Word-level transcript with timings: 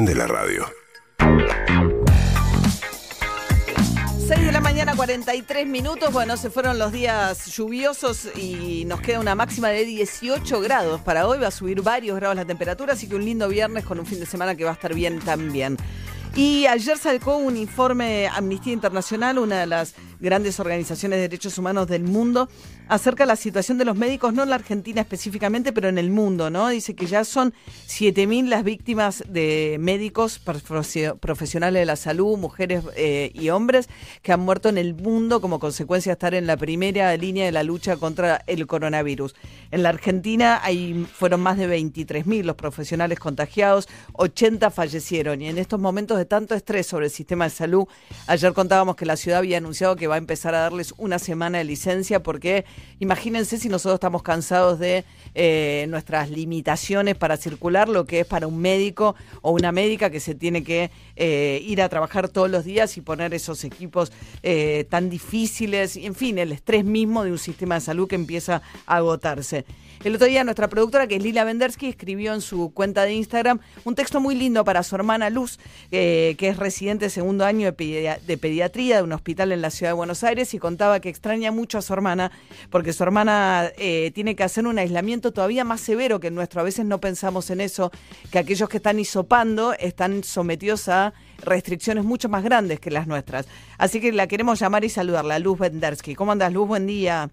Prende 0.00 0.14
la 0.14 0.26
radio. 0.26 0.64
6 4.28 4.46
de 4.46 4.50
la 4.50 4.60
mañana, 4.62 4.96
43 4.96 5.66
minutos. 5.66 6.10
Bueno, 6.10 6.38
se 6.38 6.48
fueron 6.48 6.78
los 6.78 6.90
días 6.90 7.54
lluviosos 7.54 8.34
y 8.34 8.86
nos 8.86 9.02
queda 9.02 9.20
una 9.20 9.34
máxima 9.34 9.68
de 9.68 9.84
18 9.84 10.58
grados 10.62 11.02
para 11.02 11.26
hoy. 11.26 11.38
Va 11.38 11.48
a 11.48 11.50
subir 11.50 11.82
varios 11.82 12.16
grados 12.16 12.34
la 12.34 12.46
temperatura, 12.46 12.94
así 12.94 13.10
que 13.10 13.14
un 13.14 13.26
lindo 13.26 13.46
viernes 13.46 13.84
con 13.84 14.00
un 14.00 14.06
fin 14.06 14.18
de 14.20 14.24
semana 14.24 14.54
que 14.54 14.64
va 14.64 14.70
a 14.70 14.72
estar 14.72 14.94
bien 14.94 15.18
también. 15.18 15.76
Y 16.34 16.64
ayer 16.64 16.96
sacó 16.96 17.36
un 17.36 17.58
informe 17.58 18.26
Amnistía 18.28 18.72
Internacional, 18.72 19.38
una 19.38 19.60
de 19.60 19.66
las 19.66 19.94
grandes 20.20 20.60
organizaciones 20.60 21.18
de 21.18 21.22
derechos 21.22 21.56
humanos 21.58 21.88
del 21.88 22.04
mundo, 22.04 22.48
acerca 22.88 23.24
de 23.24 23.28
la 23.28 23.36
situación 23.36 23.78
de 23.78 23.84
los 23.84 23.96
médicos, 23.96 24.34
no 24.34 24.42
en 24.42 24.50
la 24.50 24.56
Argentina 24.56 25.00
específicamente, 25.00 25.72
pero 25.72 25.88
en 25.88 25.98
el 25.98 26.10
mundo, 26.10 26.50
¿no? 26.50 26.68
Dice 26.68 26.94
que 26.94 27.06
ya 27.06 27.24
son 27.24 27.54
7.000 27.88 28.48
las 28.48 28.64
víctimas 28.64 29.24
de 29.28 29.76
médicos 29.80 30.40
profesionales 30.40 31.80
de 31.80 31.86
la 31.86 31.96
salud, 31.96 32.36
mujeres 32.36 32.84
eh, 32.96 33.30
y 33.34 33.50
hombres, 33.50 33.88
que 34.22 34.32
han 34.32 34.40
muerto 34.40 34.68
en 34.68 34.78
el 34.78 34.94
mundo 34.94 35.40
como 35.40 35.58
consecuencia 35.58 36.10
de 36.10 36.14
estar 36.14 36.34
en 36.34 36.46
la 36.46 36.56
primera 36.56 37.16
línea 37.16 37.46
de 37.46 37.52
la 37.52 37.62
lucha 37.62 37.96
contra 37.96 38.42
el 38.46 38.66
coronavirus. 38.66 39.34
En 39.70 39.82
la 39.82 39.90
Argentina 39.90 40.60
hay, 40.62 41.06
fueron 41.12 41.40
más 41.40 41.56
de 41.58 41.68
23.000 41.68 42.42
los 42.42 42.56
profesionales 42.56 43.18
contagiados, 43.18 43.88
80 44.14 44.70
fallecieron 44.70 45.40
y 45.42 45.48
en 45.48 45.58
estos 45.58 45.80
momentos 45.80 46.18
de 46.18 46.24
tanto 46.24 46.54
estrés 46.54 46.86
sobre 46.86 47.06
el 47.06 47.12
sistema 47.12 47.44
de 47.44 47.50
salud, 47.50 47.86
ayer 48.26 48.52
contábamos 48.52 48.96
que 48.96 49.06
la 49.06 49.16
ciudad 49.16 49.38
había 49.38 49.58
anunciado 49.58 49.96
que 49.96 50.08
va 50.10 50.16
a 50.16 50.18
empezar 50.18 50.54
a 50.54 50.60
darles 50.60 50.92
una 50.98 51.18
semana 51.18 51.58
de 51.58 51.64
licencia 51.64 52.22
porque 52.22 52.64
imagínense 52.98 53.58
si 53.58 53.68
nosotros 53.68 53.94
estamos 53.94 54.22
cansados 54.22 54.78
de 54.78 55.04
eh, 55.34 55.86
nuestras 55.88 56.30
limitaciones 56.30 57.16
para 57.16 57.36
circular, 57.36 57.88
lo 57.88 58.04
que 58.04 58.20
es 58.20 58.26
para 58.26 58.46
un 58.46 58.58
médico 58.58 59.14
o 59.42 59.52
una 59.52 59.72
médica 59.72 60.10
que 60.10 60.20
se 60.20 60.34
tiene 60.34 60.64
que 60.64 60.90
eh, 61.16 61.62
ir 61.64 61.80
a 61.82 61.88
trabajar 61.88 62.28
todos 62.28 62.50
los 62.50 62.64
días 62.64 62.96
y 62.96 63.00
poner 63.00 63.32
esos 63.32 63.62
equipos 63.64 64.12
eh, 64.42 64.86
tan 64.90 65.08
difíciles, 65.08 65.96
y 65.96 66.06
en 66.06 66.14
fin, 66.14 66.38
el 66.38 66.52
estrés 66.52 66.84
mismo 66.84 67.22
de 67.24 67.30
un 67.30 67.38
sistema 67.38 67.76
de 67.76 67.80
salud 67.80 68.08
que 68.08 68.16
empieza 68.16 68.62
a 68.86 68.96
agotarse. 68.96 69.64
El 70.02 70.14
otro 70.14 70.26
día 70.26 70.42
nuestra 70.44 70.68
productora, 70.68 71.06
que 71.06 71.16
es 71.16 71.22
Lila 71.22 71.44
Vendersky, 71.44 71.88
escribió 71.88 72.32
en 72.32 72.40
su 72.40 72.72
cuenta 72.72 73.04
de 73.04 73.12
Instagram 73.12 73.60
un 73.84 73.94
texto 73.94 74.18
muy 74.18 74.34
lindo 74.34 74.64
para 74.64 74.82
su 74.82 74.94
hermana 74.94 75.28
Luz, 75.28 75.58
que 75.90 76.36
es 76.40 76.56
residente 76.56 77.04
de 77.04 77.10
segundo 77.10 77.44
año 77.44 77.70
de, 77.70 78.38
pediatría 78.40 78.96
de 78.96 79.02
un 79.02 79.12
hospital 79.12 79.52
en 79.52 79.60
la 79.60 79.70
ciudad 79.70 79.92
de 79.92 79.98
Buenos 80.00 80.24
Aires, 80.24 80.54
y 80.54 80.58
contaba 80.58 80.98
que 81.00 81.10
extraña 81.10 81.52
mucho 81.52 81.76
a 81.76 81.82
su 81.82 81.92
hermana, 81.92 82.32
porque 82.70 82.94
su 82.94 83.02
hermana 83.02 83.70
eh, 83.76 84.10
tiene 84.14 84.34
que 84.34 84.42
hacer 84.42 84.66
un 84.66 84.78
aislamiento 84.78 85.30
todavía 85.30 85.62
más 85.62 85.82
severo 85.82 86.20
que 86.20 86.28
el 86.28 86.34
nuestro. 86.34 86.62
A 86.62 86.64
veces 86.64 86.86
no 86.86 87.00
pensamos 87.00 87.50
en 87.50 87.60
eso, 87.60 87.90
que 88.32 88.38
aquellos 88.38 88.66
que 88.70 88.78
están 88.78 88.98
hisopando 88.98 89.74
están 89.74 90.24
sometidos 90.24 90.88
a 90.88 91.12
restricciones 91.44 92.04
mucho 92.04 92.30
más 92.30 92.42
grandes 92.42 92.80
que 92.80 92.90
las 92.90 93.06
nuestras. 93.06 93.46
Así 93.76 94.00
que 94.00 94.10
la 94.10 94.26
queremos 94.26 94.58
llamar 94.58 94.84
y 94.84 94.88
saludarla, 94.88 95.38
Luz 95.38 95.58
Vendersky. 95.58 96.14
¿Cómo 96.14 96.32
andas, 96.32 96.50
Luz? 96.50 96.66
Buen 96.66 96.86
día. 96.86 97.28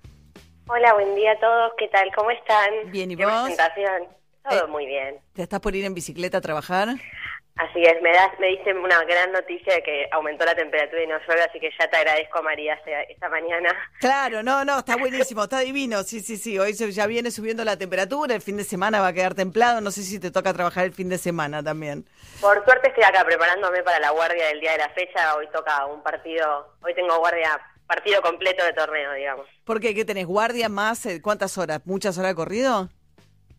Hola, 0.67 0.93
buen 0.93 1.15
día 1.15 1.31
a 1.31 1.39
todos. 1.39 1.71
¿Qué 1.77 1.87
tal? 1.87 2.11
¿Cómo 2.13 2.31
están? 2.31 2.91
Bien, 2.91 3.09
¿y 3.09 3.15
¿Qué 3.15 3.25
vos? 3.25 3.43
presentación? 3.45 4.03
Todo 4.49 4.65
Eh, 4.65 4.67
muy 4.67 4.85
bien. 4.85 5.15
¿Te 5.31 5.43
estás 5.43 5.61
por 5.61 5.73
ir 5.73 5.85
en 5.85 5.93
bicicleta 5.93 6.39
a 6.39 6.41
trabajar? 6.41 6.89
Así 7.57 7.81
es, 7.83 7.99
me 8.03 8.11
das, 8.11 8.29
me 8.39 8.47
dicen 8.49 8.77
una 8.77 9.03
gran 9.05 9.31
noticia 9.31 9.73
de 9.73 9.81
que 9.81 10.07
aumentó 10.11 10.45
la 10.45 10.53
temperatura 10.53 11.01
y 11.01 11.07
no 11.07 11.17
llueve, 11.27 11.41
así 11.41 11.59
que 11.59 11.71
ya 11.79 11.89
te 11.89 11.97
agradezco, 11.97 12.43
María, 12.43 12.79
esta- 13.09 13.29
mañana. 13.29 13.69
Claro, 13.99 14.43
no, 14.43 14.63
no, 14.63 14.79
está 14.79 14.95
buenísimo, 14.95 15.43
está 15.43 15.59
divino. 15.61 16.03
Sí, 16.03 16.19
sí, 16.19 16.37
sí. 16.37 16.57
Hoy 16.59 16.73
ya 16.73 17.07
viene 17.07 17.31
subiendo 17.31 17.63
la 17.65 17.75
temperatura, 17.77 18.35
el 18.35 18.41
fin 18.41 18.57
de 18.57 18.63
semana 18.63 19.01
va 19.01 19.07
a 19.07 19.13
quedar 19.13 19.33
templado. 19.33 19.81
No 19.81 19.89
sé 19.91 20.03
si 20.03 20.19
te 20.19 20.29
toca 20.31 20.53
trabajar 20.53 20.85
el 20.85 20.93
fin 20.93 21.09
de 21.09 21.17
semana 21.17 21.63
también. 21.63 22.05
Por 22.39 22.63
suerte 22.63 22.89
estoy 22.89 23.03
acá 23.03 23.25
preparándome 23.25 23.81
para 23.83 23.99
la 23.99 24.11
guardia 24.11 24.47
del 24.47 24.59
día 24.59 24.73
de 24.73 24.77
la 24.77 24.89
fecha. 24.89 25.35
Hoy 25.35 25.47
toca 25.51 25.85
un 25.87 26.01
partido, 26.03 26.73
hoy 26.83 26.93
tengo 26.93 27.17
guardia, 27.17 27.59
partido 27.87 28.21
completo 28.21 28.63
de 28.63 28.73
torneo, 28.73 29.13
digamos. 29.13 29.47
¿Por 29.65 29.79
qué? 29.81 29.95
¿Qué 29.95 30.05
tenés? 30.05 30.27
¿Guardia 30.27 30.69
más? 30.69 31.05
eh, 31.07 31.21
¿Cuántas 31.21 31.57
horas? 31.57 31.81
¿Muchas 31.85 32.17
horas 32.19 32.31
de 32.31 32.35
corrido? 32.35 32.89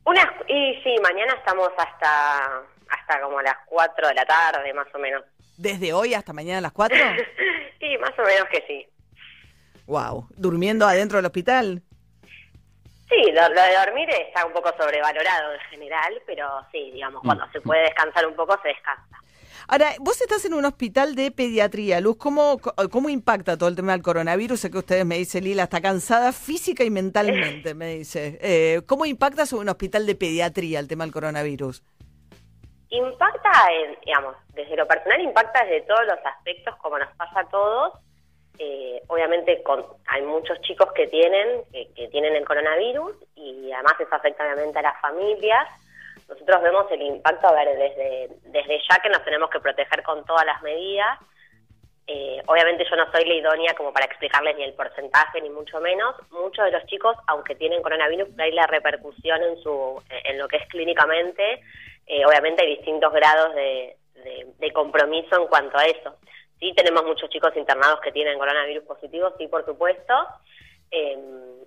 Unas, 0.05 0.27
y 0.47 0.81
sí, 0.85 0.95
mañana 1.03 1.35
estamos 1.35 1.69
hasta, 1.77 2.63
hasta 2.89 3.21
como 3.21 3.41
las 3.43 3.57
4 3.67 4.09
de 4.09 4.15
la 4.15 4.25
tarde, 4.25 4.73
más 4.75 4.87
o 4.95 4.99
menos. 4.99 5.25
¿Desde 5.57 5.93
hoy 5.93 6.15
hasta 6.15 6.33
mañana 6.33 6.59
a 6.59 6.63
las 6.63 6.73
4? 6.73 6.97
sí, 7.81 7.99
más 7.99 8.13
o 8.19 8.23
menos 8.23 8.49
que 8.51 8.65
sí. 8.67 8.87
wow. 9.87 10.27
¿Durmiendo 10.37 10.87
adentro 10.87 11.19
del 11.19 11.27
hospital? 11.27 11.83
Sí, 13.09 13.33
lo, 13.33 13.49
lo 13.49 13.63
de 13.63 13.77
dormir 13.87 14.09
está 14.11 14.45
un 14.45 14.53
poco 14.53 14.71
sobrevalorado 14.79 15.55
en 15.55 15.61
general, 15.71 16.23
pero 16.27 16.47
sí, 16.71 16.91
digamos, 16.93 17.23
cuando 17.23 17.51
se 17.53 17.61
puede 17.63 17.83
descansar 17.83 18.27
un 18.27 18.37
poco, 18.37 18.59
se 18.63 18.69
descansa. 18.69 19.19
Ahora, 19.71 19.93
vos 20.01 20.19
estás 20.21 20.45
en 20.47 20.55
un 20.55 20.65
hospital 20.65 21.15
de 21.15 21.31
pediatría, 21.31 22.01
Luz. 22.01 22.17
¿Cómo, 22.17 22.59
cómo 22.91 23.11
impacta 23.11 23.59
todo 23.59 23.69
el 23.69 23.77
tema 23.77 23.93
del 23.93 24.01
coronavirus? 24.01 24.61
Sé 24.61 24.71
que 24.71 24.79
ustedes 24.79 25.05
me 25.05 25.19
dicen, 25.19 25.45
Lila, 25.45 25.65
está 25.65 25.83
cansada 25.83 26.33
física 26.33 26.85
y 26.85 26.91
mentalmente, 26.91 27.75
me 27.75 27.97
dice. 27.97 28.39
Eh, 28.41 28.81
¿Cómo 28.87 29.05
impacta 29.05 29.45
sobre 29.45 29.63
un 29.63 29.69
hospital 29.69 30.07
de 30.07 30.15
pediatría 30.15 30.81
el 30.81 30.89
tema 30.89 31.05
del 31.05 31.13
coronavirus? 31.13 31.83
Impacta, 32.91 33.51
en, 33.73 33.99
digamos, 34.05 34.37
desde 34.55 34.77
lo 34.77 34.87
personal 34.87 35.21
impacta 35.21 35.65
desde 35.65 35.83
todos 35.83 36.07
los 36.07 36.19
aspectos, 36.25 36.77
como 36.77 36.99
nos 36.99 37.15
pasa 37.17 37.41
a 37.41 37.49
todos. 37.49 37.95
Eh, 38.59 39.01
obviamente 39.07 39.63
con, 39.63 39.87
hay 40.07 40.23
muchos 40.23 40.61
chicos 40.63 40.93
que 40.93 41.07
tienen, 41.07 41.63
que, 41.71 41.93
que 41.95 42.09
tienen 42.09 42.35
el 42.35 42.45
coronavirus 42.45 43.15
y 43.37 43.71
además 43.71 43.95
eso 44.01 44.13
afecta 44.15 44.45
obviamente 44.45 44.79
a 44.79 44.83
las 44.83 45.01
familias. 45.01 45.69
Nosotros 46.29 46.63
vemos 46.63 46.91
el 46.91 47.03
impacto, 47.03 47.49
a 47.49 47.53
ver, 47.53 47.79
desde, 47.79 48.29
desde 48.45 48.81
ya 48.91 48.99
que 49.01 49.09
nos 49.09 49.25
tenemos 49.25 49.49
que 49.49 49.61
proteger 49.61 50.03
con 50.03 50.25
todas 50.25 50.45
las 50.45 50.61
medidas. 50.63 51.19
Eh, 52.07 52.43
obviamente 52.47 52.87
yo 52.89 52.97
no 52.97 53.11
soy 53.13 53.25
la 53.27 53.35
idónea 53.35 53.75
como 53.75 53.93
para 53.93 54.07
explicarles 54.07 54.57
ni 54.57 54.65
el 54.65 54.75
porcentaje 54.75 55.41
ni 55.41 55.51
mucho 55.51 55.81
menos. 55.81 56.17
Muchos 56.31 56.65
de 56.65 56.73
los 56.73 56.85
chicos, 56.87 57.17
aunque 57.27 57.55
tienen 57.55 57.83
coronavirus, 57.83 58.29
hay 58.39 58.53
la 58.53 58.67
repercusión 58.67 59.43
en 59.43 59.63
su, 59.63 60.03
en 60.11 60.39
lo 60.39 60.49
que 60.49 60.57
es 60.57 60.69
clínicamente. 60.69 61.63
Eh, 62.09 62.25
obviamente 62.25 62.65
hay 62.65 62.77
distintos 62.77 63.13
grados 63.13 63.55
de, 63.55 63.95
compromiso 64.73 65.35
en 65.37 65.49
cuanto 65.49 65.77
a 65.77 65.87
eso. 65.87 66.17
Sí 66.61 66.73
tenemos 66.77 67.05
muchos 67.05 67.29
chicos 67.31 67.57
internados 67.57 68.01
que 68.01 68.13
tienen 68.13 68.39
coronavirus 68.39 68.85
positivo, 68.85 69.33
sí 69.37 69.49
por 69.49 69.65
supuesto. 69.65 70.15
Eh, 70.91 71.19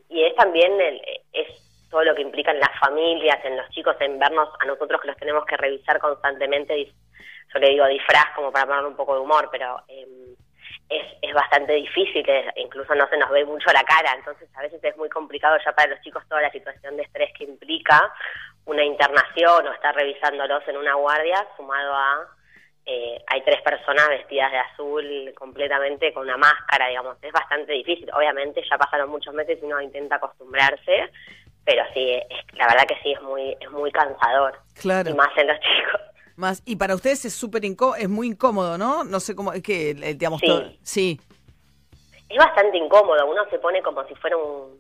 y 0.10 0.24
es 0.24 0.36
también 0.36 0.80
el, 0.80 1.02
es 1.34 1.48
todo 1.90 2.04
lo 2.04 2.16
que 2.16 2.22
implica 2.22 2.52
en 2.52 2.60
las 2.60 2.80
familias, 2.80 3.44
en 3.44 3.58
los 3.58 3.70
chicos, 3.72 3.96
en 4.00 4.18
vernos 4.18 4.50
a 4.60 4.66
nosotros 4.66 5.02
que 5.02 5.08
los 5.08 5.18
tenemos 5.18 5.46
que 5.46 5.58
revisar 5.58 6.00
constantemente. 6.00 6.86
Yo 7.54 7.60
le 7.60 7.70
digo 7.70 7.86
disfraz 7.88 8.34
como 8.36 8.52
para 8.52 8.66
ponerle 8.66 8.88
un 8.88 8.96
poco 8.96 9.16
de 9.16 9.22
humor, 9.22 9.50
pero 9.52 9.84
eh, 9.90 10.08
es, 10.90 11.06
es 11.22 11.34
bastante 11.34 11.74
difícil, 11.74 12.26
incluso 12.56 12.96
no 12.96 13.08
se 13.10 13.18
nos 13.18 13.30
ve 13.30 13.44
mucho 13.46 13.72
la 13.74 13.84
cara, 13.84 14.14
entonces 14.16 14.50
a 14.56 14.62
veces 14.62 14.82
es 14.84 14.96
muy 14.98 15.10
complicado 15.10 15.58
ya 15.66 15.74
para 15.74 15.92
los 15.92 16.02
chicos 16.02 16.24
toda 16.30 16.42
la 16.42 16.52
situación 16.52 16.96
de 16.96 17.04
estrés 17.04 17.32
que 17.38 17.44
implica 17.44 18.14
una 18.66 18.84
internación 18.84 19.68
o 19.68 19.72
estar 19.74 19.96
revisándolos 19.96 20.68
en 20.68 20.78
una 20.78 20.96
guardia, 20.96 21.46
sumado 21.58 21.94
a 21.94 22.28
eh, 22.86 23.24
hay 23.28 23.42
tres 23.44 23.62
personas 23.62 24.10
vestidas 24.10 24.52
de 24.52 24.58
azul 24.58 25.34
completamente 25.38 26.12
con 26.14 26.24
una 26.24 26.38
máscara, 26.38 26.88
digamos, 26.88 27.16
es 27.22 27.32
bastante 27.32 27.74
difícil. 27.74 28.10
Obviamente 28.14 28.64
ya 28.68 28.78
pasaron 28.78 29.10
muchos 29.10 29.34
meses 29.36 29.60
y 29.62 29.66
uno 29.66 29.80
intenta 29.82 30.16
acostumbrarse, 30.16 31.12
pero 31.64 31.84
sí, 31.94 32.12
es, 32.14 32.26
la 32.58 32.66
verdad 32.68 32.86
que 32.88 32.98
sí 33.04 33.12
es 33.14 33.22
muy 33.22 33.56
es 33.60 33.70
muy 33.72 33.92
cansador 33.92 34.60
Claro. 34.80 35.12
y 35.12 35.14
más 35.14 35.30
en 35.38 35.48
los 35.48 35.60
chicos. 35.60 36.02
Más, 36.38 36.64
y 36.66 36.76
para 36.76 36.96
ustedes 36.96 37.24
es 37.26 37.36
súper 37.36 37.64
es 37.66 38.10
muy 38.10 38.28
incómodo, 38.28 38.78
¿no? 38.80 39.04
No 39.04 39.20
sé 39.20 39.36
cómo, 39.36 39.54
es 39.54 39.62
que, 39.62 39.92
eh, 39.92 40.14
digamos, 40.16 40.40
Sí. 40.40 40.48
todo- 40.48 40.72
sí. 40.82 41.22
Es 42.30 42.38
bastante 42.38 42.78
incómodo, 42.78 43.28
uno 43.28 43.46
se 43.52 43.60
pone 43.60 43.82
como 43.84 44.04
si 44.08 44.16
fuera 44.16 44.38
un, 44.38 44.80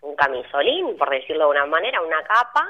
un 0.00 0.16
camisolín, 0.16 0.96
por 0.96 1.10
decirlo 1.10 1.44
de 1.44 1.50
una 1.50 1.66
manera, 1.66 2.00
una 2.00 2.22
capa, 2.22 2.66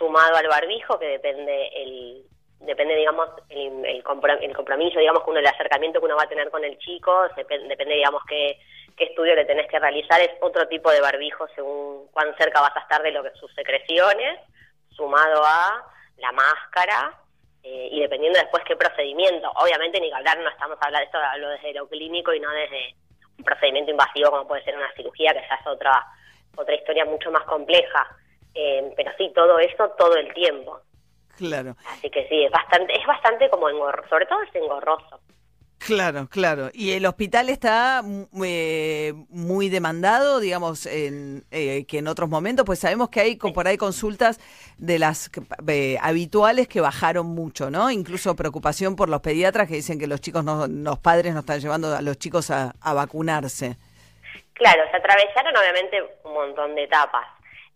sumado 0.00 0.34
al 0.34 0.48
barbijo, 0.48 0.98
que 0.98 1.06
depende 1.06 1.68
el 1.76 2.24
depende 2.60 2.94
digamos 2.96 3.28
el, 3.48 3.84
el, 3.86 4.02
compro- 4.04 4.38
el 4.40 4.54
compromiso 4.54 4.98
digamos 4.98 5.22
uno 5.26 5.38
el 5.38 5.46
acercamiento 5.46 5.98
que 5.98 6.04
uno 6.06 6.16
va 6.16 6.24
a 6.24 6.28
tener 6.28 6.50
con 6.50 6.62
el 6.64 6.78
chico 6.78 7.26
depende, 7.34 7.68
depende 7.68 7.94
digamos 7.94 8.22
qué, 8.28 8.58
qué 8.98 9.04
estudio 9.04 9.34
le 9.34 9.46
tenés 9.46 9.66
que 9.70 9.78
realizar 9.78 10.20
es 10.20 10.30
otro 10.42 10.68
tipo 10.68 10.90
de 10.90 11.00
barbijo 11.00 11.46
según 11.54 12.08
cuán 12.12 12.34
cerca 12.36 12.60
vas 12.60 12.76
a 12.76 12.80
estar 12.80 13.02
de 13.02 13.12
lo 13.12 13.22
que 13.22 13.30
sus 13.30 13.50
secreciones 13.54 14.40
sumado 14.90 15.42
a 15.42 15.86
la 16.18 16.32
máscara 16.32 17.14
eh, 17.62 17.88
y 17.92 18.00
dependiendo 18.00 18.38
después 18.38 18.62
qué 18.66 18.76
procedimiento. 18.76 19.50
Obviamente 19.56 19.98
ni 20.00 20.10
que 20.10 20.16
hablar 20.16 20.38
no 20.40 20.50
estamos 20.50 20.76
hablando 20.82 20.98
de 20.98 21.04
esto 21.06 21.18
hablo 21.18 21.48
desde 21.50 21.72
lo 21.74 21.88
clínico 21.88 22.34
y 22.34 22.40
no 22.40 22.50
desde 22.50 22.94
un 23.38 23.44
procedimiento 23.44 23.90
invasivo 23.90 24.30
como 24.30 24.46
puede 24.46 24.64
ser 24.64 24.76
una 24.76 24.92
cirugía 24.92 25.32
que 25.32 25.40
ya 25.48 25.54
es 25.54 25.66
otra 25.66 26.06
otra 26.56 26.74
historia 26.74 27.06
mucho 27.06 27.30
más 27.30 27.44
compleja 27.44 28.06
Eh, 28.54 28.92
pero 28.96 29.10
sí 29.16 29.30
todo 29.34 29.58
eso 29.58 29.90
todo 29.96 30.16
el 30.16 30.32
tiempo 30.34 30.80
Claro. 31.40 31.74
Así 31.90 32.10
que 32.10 32.28
sí, 32.28 32.44
es 32.44 32.50
bastante, 32.50 32.92
es 32.92 33.06
bastante 33.06 33.48
como 33.48 33.70
engorroso, 33.70 34.08
sobre 34.10 34.26
todo 34.26 34.42
es 34.42 34.54
engorroso. 34.54 35.20
Claro, 35.78 36.28
claro. 36.28 36.68
¿Y 36.74 36.92
el 36.92 37.06
hospital 37.06 37.48
está 37.48 38.02
eh, 38.44 39.14
muy 39.30 39.70
demandado, 39.70 40.38
digamos, 40.38 40.84
en, 40.84 41.44
eh, 41.50 41.86
que 41.86 41.98
en 41.98 42.08
otros 42.08 42.28
momentos? 42.28 42.66
Pues 42.66 42.80
sabemos 42.80 43.08
que 43.08 43.20
hay 43.20 43.36
por 43.36 43.66
ahí 43.66 43.78
consultas 43.78 44.38
de 44.76 44.98
las 44.98 45.30
eh, 45.66 45.96
habituales 46.02 46.68
que 46.68 46.82
bajaron 46.82 47.28
mucho, 47.28 47.70
¿no? 47.70 47.90
Incluso 47.90 48.36
preocupación 48.36 48.94
por 48.94 49.08
los 49.08 49.22
pediatras 49.22 49.66
que 49.66 49.76
dicen 49.76 49.98
que 49.98 50.06
los 50.06 50.20
chicos, 50.20 50.44
no, 50.44 50.66
los 50.66 50.98
padres 50.98 51.32
no 51.32 51.40
están 51.40 51.60
llevando 51.60 51.96
a 51.96 52.02
los 52.02 52.18
chicos 52.18 52.50
a, 52.50 52.74
a 52.82 52.92
vacunarse. 52.92 53.78
Claro, 54.52 54.82
se 54.90 54.98
atravesaron 54.98 55.56
obviamente 55.56 56.02
un 56.24 56.34
montón 56.34 56.74
de 56.74 56.84
etapas. 56.84 57.26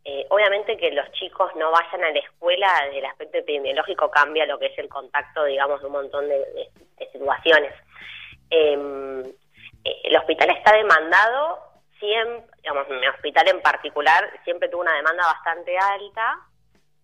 Eh, 0.06 0.26
obviamente 0.28 0.76
que 0.76 0.90
los 0.90 1.10
chicos 1.12 1.50
no 1.56 1.70
vayan 1.70 2.04
a 2.04 2.10
la 2.10 2.18
escuela 2.18 2.70
desde 2.84 2.98
el 2.98 3.06
aspecto 3.06 3.38
epidemiológico 3.38 4.10
cambia 4.10 4.44
lo 4.44 4.58
que 4.58 4.66
es 4.66 4.78
el 4.78 4.88
contacto, 4.88 5.44
digamos, 5.44 5.80
de 5.80 5.86
un 5.86 5.92
montón 5.92 6.28
de, 6.28 6.68
situaciones. 7.10 7.72
Em, 8.50 9.20
eh, 9.84 10.00
el 10.04 10.16
hospital 10.16 10.50
está 10.50 10.76
demandado, 10.76 11.58
siempre, 11.98 12.44
digamos, 12.62 12.88
mi 12.88 13.06
hospital 13.08 13.48
en 13.48 13.62
particular 13.62 14.30
siempre 14.44 14.68
tuvo 14.68 14.82
una 14.82 14.94
demanda 14.94 15.24
bastante 15.26 15.76
alta. 15.78 16.38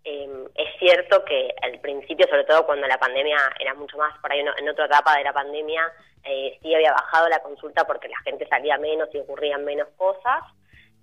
Em, 0.05 0.47
es 0.55 0.79
cierto 0.79 1.25
que 1.25 1.55
al 1.63 1.79
principio, 1.81 2.27
sobre 2.29 2.45
todo 2.45 2.67
cuando 2.67 2.87
la 2.87 2.99
pandemia 2.99 3.39
era 3.59 3.73
mucho 3.75 3.97
más, 3.97 4.19
por 4.19 4.31
ahí 4.31 4.41
en 4.41 4.69
otra 4.69 4.87
etapa 4.87 5.17
de 5.17 5.25
la 5.25 5.33
pandemia, 5.33 5.91
eh, 6.25 6.59
sí 6.61 6.75
había 6.75 6.93
bajado 6.93 7.29
la 7.29 7.41
consulta 7.41 7.87
porque 7.87 8.09
la 8.09 8.19
gente 8.25 8.47
salía 8.47 8.77
menos 8.77 9.09
y 9.15 9.19
ocurrían 9.19 9.65
menos 9.65 9.89
cosas 9.97 10.43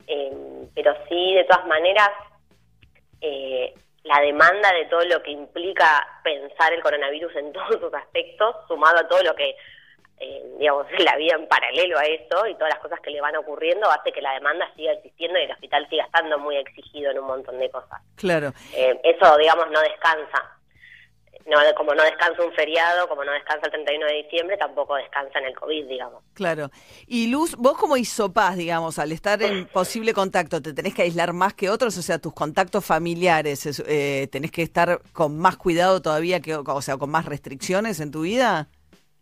eh, 0.08 0.32
pero 0.78 0.96
sí, 1.10 1.34
de 1.34 1.44
todas 1.46 1.66
maneras, 1.66 2.12
eh, 3.20 3.74
la 4.04 4.22
demanda 4.22 4.72
de 4.74 4.86
todo 4.86 5.04
lo 5.06 5.24
que 5.24 5.32
implica 5.32 6.08
pensar 6.24 6.72
el 6.72 6.84
coronavirus 6.84 7.36
en 7.36 7.52
todos 7.54 7.82
sus 7.82 7.94
aspectos, 7.96 8.56
sumado 8.68 9.00
a 9.00 9.08
todo 9.08 9.24
lo 9.24 9.34
que, 9.34 9.56
eh, 10.20 10.44
digamos, 10.60 10.86
la 11.00 11.16
vida 11.18 11.34
en 11.36 11.48
paralelo 11.48 11.98
a 11.98 12.04
eso 12.04 12.46
y 12.46 12.54
todas 12.54 12.76
las 12.76 12.80
cosas 12.80 13.00
que 13.00 13.10
le 13.10 13.20
van 13.20 13.36
ocurriendo, 13.38 13.90
hace 13.90 14.12
que 14.12 14.22
la 14.22 14.34
demanda 14.34 14.72
siga 14.76 14.92
existiendo 14.92 15.40
y 15.40 15.46
el 15.46 15.52
hospital 15.52 15.90
siga 15.90 16.04
estando 16.04 16.38
muy 16.38 16.58
exigido 16.58 17.10
en 17.10 17.18
un 17.18 17.26
montón 17.26 17.58
de 17.58 17.72
cosas. 17.72 18.00
Claro. 18.16 18.54
eso, 18.72 19.38
digamos, 19.38 19.72
no 19.72 19.82
descansa 19.82 20.57
no, 21.48 21.58
como 21.76 21.94
no 21.96 22.04
descansa 22.04 22.44
un 22.44 22.52
feriado, 22.54 23.08
como 23.08 23.24
no 23.24 23.32
descansa 23.32 23.68
el 23.68 23.72
31 23.72 24.06
de 24.06 24.14
diciembre, 24.24 24.58
tampoco 24.58 24.96
descansa 24.96 25.40
en 25.40 25.46
el 25.46 25.56
COVID, 25.56 25.88
digamos. 25.88 26.24
Claro. 26.34 26.70
Y 27.08 27.28
Luz, 27.28 27.56
vos 27.56 27.78
como 27.78 27.96
hisopás, 27.96 28.58
digamos, 28.58 29.00
al 29.00 29.12
estar 29.14 29.42
en 29.42 29.66
posible 29.74 30.14
contacto, 30.14 30.62
¿te 30.62 30.74
tenés 30.74 30.94
que 30.94 31.04
aislar 31.04 31.32
más 31.34 31.54
que 31.54 31.70
otros? 31.70 31.98
O 31.98 32.02
sea, 32.02 32.20
tus 32.20 32.34
contactos 32.34 32.86
familiares, 32.86 33.82
eh, 33.88 34.28
¿tenés 34.32 34.52
que 34.52 34.62
estar 34.62 35.00
con 35.14 35.38
más 35.38 35.58
cuidado 35.58 36.02
todavía, 36.02 36.42
que, 36.42 36.56
o 36.56 36.82
sea, 36.82 36.98
con 36.98 37.10
más 37.10 37.26
restricciones 37.26 38.02
en 38.02 38.12
tu 38.12 38.22
vida? 38.22 38.68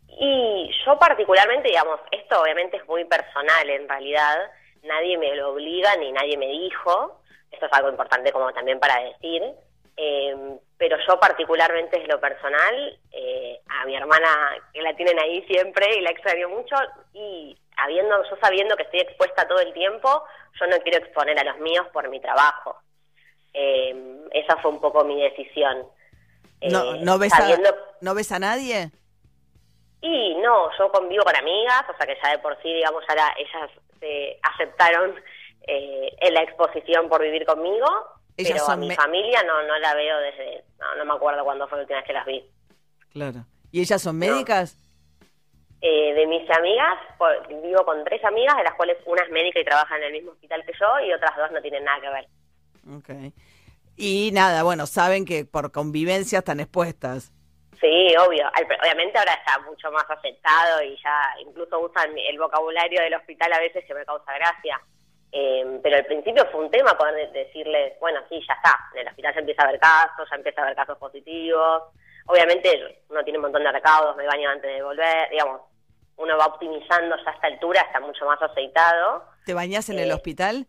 Y 0.08 0.70
yo 0.84 0.98
particularmente, 0.98 1.68
digamos, 1.68 2.00
esto 2.10 2.40
obviamente 2.42 2.78
es 2.78 2.88
muy 2.88 3.04
personal 3.04 3.70
en 3.70 3.88
realidad, 3.88 4.36
nadie 4.82 5.16
me 5.18 5.34
lo 5.36 5.52
obliga 5.52 5.94
ni 5.96 6.10
nadie 6.10 6.36
me 6.36 6.46
dijo, 6.46 7.20
esto 7.52 7.66
es 7.66 7.72
algo 7.72 7.90
importante 7.90 8.32
como 8.32 8.52
también 8.52 8.80
para 8.80 9.00
decir, 9.02 9.42
eh, 9.96 10.58
pero 10.78 10.96
yo 11.06 11.18
particularmente 11.18 12.00
es 12.00 12.08
lo 12.08 12.20
personal, 12.20 12.98
eh, 13.12 13.60
a 13.68 13.86
mi 13.86 13.96
hermana 13.96 14.28
que 14.72 14.82
la 14.82 14.94
tienen 14.94 15.18
ahí 15.18 15.42
siempre 15.46 15.96
y 15.96 16.00
la 16.02 16.10
extraño 16.10 16.50
mucho 16.50 16.76
y 17.14 17.56
habiendo, 17.78 18.22
yo 18.28 18.36
sabiendo 18.40 18.76
que 18.76 18.82
estoy 18.82 19.00
expuesta 19.00 19.48
todo 19.48 19.60
el 19.60 19.72
tiempo, 19.72 20.24
yo 20.60 20.66
no 20.66 20.76
quiero 20.80 20.98
exponer 20.98 21.38
a 21.38 21.44
los 21.44 21.58
míos 21.58 21.86
por 21.92 22.08
mi 22.10 22.20
trabajo. 22.20 22.76
Eh, 23.54 24.26
esa 24.32 24.56
fue 24.58 24.70
un 24.70 24.80
poco 24.80 25.02
mi 25.04 25.22
decisión. 25.22 25.86
no, 26.60 26.94
eh, 26.94 26.98
¿no, 27.00 27.18
ves 27.18 27.32
a, 27.32 27.48
¿No 28.02 28.14
ves 28.14 28.32
a 28.32 28.38
nadie? 28.38 28.90
Y 30.02 30.34
no, 30.36 30.68
yo 30.76 30.92
convivo 30.92 31.24
con 31.24 31.36
amigas, 31.36 31.84
o 31.88 31.96
sea 31.96 32.06
que 32.06 32.18
ya 32.22 32.32
de 32.32 32.38
por 32.38 32.54
sí, 32.60 32.72
digamos, 32.72 33.02
ya 33.08 33.34
ellas 33.38 33.70
se 33.98 34.38
aceptaron 34.42 35.14
en 35.68 36.34
la 36.34 36.42
exposición 36.42 37.08
por 37.08 37.20
vivir 37.22 37.44
conmigo 37.44 37.86
pero 38.36 38.68
a 38.68 38.76
mi 38.76 38.90
familia 38.94 39.42
no, 39.44 39.62
no 39.62 39.78
la 39.78 39.94
veo 39.94 40.18
desde, 40.18 40.64
no, 40.78 41.04
me 41.04 41.14
acuerdo 41.14 41.44
cuándo 41.44 41.66
fue 41.68 41.78
la 41.78 41.82
última 41.82 41.98
vez 41.98 42.06
que 42.06 42.12
las 42.12 42.26
vi. 42.26 42.44
Claro. 43.12 43.46
¿Y 43.72 43.80
ellas 43.80 44.02
son 44.02 44.18
médicas? 44.18 44.76
Eh, 45.80 46.14
de 46.14 46.26
mis 46.26 46.48
amigas, 46.50 46.98
vivo 47.62 47.84
con 47.84 48.02
tres 48.04 48.24
amigas, 48.24 48.56
de 48.56 48.64
las 48.64 48.74
cuales 48.74 48.96
una 49.06 49.22
es 49.22 49.30
médica 49.30 49.60
y 49.60 49.64
trabaja 49.64 49.96
en 49.96 50.04
el 50.04 50.12
mismo 50.12 50.32
hospital 50.32 50.64
que 50.64 50.72
yo, 50.78 51.00
y 51.06 51.12
otras 51.12 51.36
dos 51.36 51.50
no 51.52 51.60
tienen 51.60 51.84
nada 51.84 52.00
que 52.00 52.08
ver. 52.08 52.28
Ok. 52.96 53.34
Y 53.96 54.30
nada, 54.32 54.62
bueno, 54.62 54.86
saben 54.86 55.24
que 55.24 55.44
por 55.44 55.72
convivencia 55.72 56.40
están 56.40 56.60
expuestas. 56.60 57.32
Sí, 57.80 58.14
obvio. 58.16 58.48
Obviamente 58.82 59.18
ahora 59.18 59.34
está 59.34 59.58
mucho 59.60 59.90
más 59.90 60.04
aceptado 60.08 60.82
y 60.82 60.96
ya 61.02 61.34
incluso 61.40 61.78
usan 61.78 62.16
el 62.16 62.38
vocabulario 62.38 63.00
del 63.02 63.14
hospital 63.14 63.52
a 63.52 63.60
veces 63.60 63.84
que 63.84 63.94
me 63.94 64.04
causa 64.04 64.32
gracia. 64.34 64.80
Eh, 65.38 65.80
pero 65.82 65.96
al 65.96 66.06
principio 66.06 66.46
fue 66.50 66.64
un 66.64 66.70
tema 66.70 66.96
poder 66.96 67.30
decirles, 67.30 67.92
bueno, 68.00 68.20
sí, 68.30 68.40
ya 68.48 68.54
está, 68.54 68.74
en 68.94 69.00
el 69.00 69.08
hospital 69.08 69.34
ya 69.34 69.40
empieza 69.40 69.62
a 69.62 69.68
haber 69.68 69.80
casos, 69.80 70.28
ya 70.30 70.36
empieza 70.36 70.60
a 70.62 70.64
haber 70.64 70.76
casos 70.76 70.96
positivos. 70.96 71.82
Obviamente 72.24 73.02
uno 73.10 73.22
tiene 73.22 73.38
un 73.38 73.42
montón 73.42 73.62
de 73.62 73.70
recaudos, 73.70 74.16
me 74.16 74.26
baño 74.26 74.48
antes 74.48 74.74
de 74.74 74.82
volver, 74.82 75.28
digamos, 75.30 75.60
uno 76.16 76.38
va 76.38 76.46
optimizando 76.46 77.16
ya 77.22 77.30
a 77.30 77.34
esta 77.34 77.48
altura, 77.48 77.82
está 77.82 78.00
mucho 78.00 78.24
más 78.24 78.40
aceitado. 78.40 79.24
¿Te 79.44 79.52
bañas 79.52 79.90
en 79.90 79.98
el 79.98 80.10
eh, 80.10 80.14
hospital? 80.14 80.66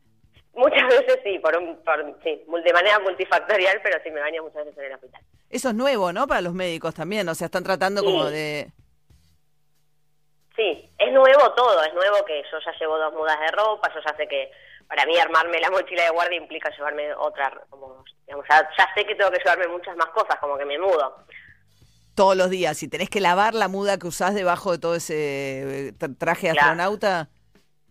Muchas 0.54 0.86
veces 0.90 1.20
sí, 1.24 1.40
por 1.40 1.56
un, 1.56 1.80
sí, 2.22 2.44
de 2.66 2.74
manera 2.74 3.00
multifactorial, 3.00 3.80
pero 3.82 4.00
sí 4.04 4.12
me 4.12 4.20
baño 4.20 4.44
muchas 4.44 4.66
veces 4.66 4.80
en 4.80 4.86
el 4.86 4.94
hospital. 4.96 5.22
Eso 5.50 5.70
es 5.70 5.76
nuevo, 5.76 6.12
¿no? 6.12 6.28
Para 6.28 6.42
los 6.42 6.54
médicos 6.54 6.94
también, 6.94 7.30
o 7.30 7.36
sea, 7.36 7.46
están 7.46 7.64
tratando 7.64 8.04
como 8.04 8.26
de... 8.26 8.68
Sí, 10.58 10.90
es 10.98 11.14
nuevo 11.14 11.52
todo, 11.54 11.84
es 11.84 11.94
nuevo 11.94 12.26
que 12.26 12.42
yo 12.52 12.58
ya 12.60 12.72
llevo 12.80 12.98
dos 12.98 13.14
mudas 13.14 13.40
de 13.40 13.52
ropa, 13.52 13.94
yo 13.94 14.02
ya 14.04 14.18
sé 14.18 14.28
que 14.28 14.52
para 14.88 15.06
mí 15.06 15.16
armarme 15.20 15.60
la 15.60 15.70
mochila 15.70 16.04
de 16.04 16.10
guardia 16.10 16.38
implica 16.38 16.72
llevarme 16.72 17.14
otra, 17.14 17.54
como, 17.70 18.04
digamos, 18.26 18.44
ya, 18.50 18.68
sé 18.96 19.06
que 19.06 19.14
tengo 19.14 19.30
que 19.30 19.38
llevarme 19.38 19.68
muchas 19.68 19.96
más 19.96 20.08
cosas, 20.08 20.36
como 20.40 20.58
que 20.58 20.66
me 20.66 20.80
mudo. 20.80 21.16
Todos 22.16 22.36
los 22.36 22.50
días, 22.50 22.76
si 22.76 22.88
tenés 22.88 23.12
que 23.12 23.22
lavar 23.22 23.54
la 23.54 23.68
muda 23.68 24.00
que 24.00 24.08
usás 24.08 24.34
debajo 24.34 24.72
de 24.72 24.80
todo 24.80 24.96
ese 24.96 25.90
eh, 25.90 25.94
traje 26.18 26.48
de 26.48 26.60
astronauta. 26.60 27.30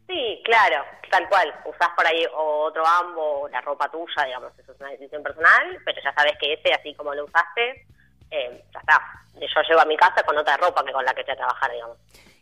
Sí, 0.08 0.42
claro, 0.44 0.84
tal 1.08 1.28
cual. 1.28 1.54
Usás 1.66 1.90
por 1.96 2.04
ahí 2.04 2.26
otro 2.34 2.84
ambo, 2.84 3.48
la 3.48 3.60
ropa 3.60 3.88
tuya, 3.88 4.24
digamos, 4.24 4.52
eso 4.58 4.72
es 4.72 4.80
una 4.80 4.90
decisión 4.90 5.22
personal, 5.22 5.78
pero 5.84 6.02
ya 6.02 6.12
sabes 6.14 6.32
que 6.40 6.54
ese, 6.54 6.74
así 6.74 6.92
como 6.94 7.14
lo 7.14 7.26
usaste, 7.26 7.86
eh, 8.32 8.64
ya 8.74 8.80
está. 8.80 9.00
Yo 9.34 9.62
llevo 9.68 9.80
a 9.82 9.84
mi 9.84 9.96
casa 9.96 10.24
con 10.24 10.36
otra 10.36 10.56
ropa 10.56 10.84
que 10.84 10.92
con 10.92 11.04
la 11.04 11.14
que 11.14 11.20
estoy 11.20 11.34
a 11.34 11.36
trabajar, 11.36 11.70
digamos. 11.70 11.98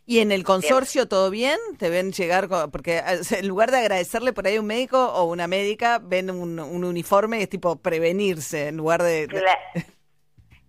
¿Y 0.07 0.19
en 0.19 0.31
el 0.31 0.43
consorcio 0.43 1.07
todo 1.07 1.31
bien? 1.31 1.57
¿Te 1.79 1.89
ven 1.89 2.11
llegar? 2.11 2.47
porque 2.71 2.97
eh, 2.97 3.21
en 3.31 3.47
lugar 3.47 3.71
de 3.71 3.77
agradecerle 3.77 4.33
por 4.33 4.45
ahí 4.45 4.57
a 4.57 4.61
un 4.61 4.67
médico 4.67 5.03
o 5.13 5.23
una 5.23 5.47
médica, 5.47 5.99
ven 6.01 6.29
un, 6.29 6.59
uniforme 6.59 7.39
y 7.39 7.43
es 7.43 7.49
tipo 7.49 7.77
prevenirse 7.77 8.67
en 8.67 8.77
lugar 8.77 9.01
de... 9.01 9.27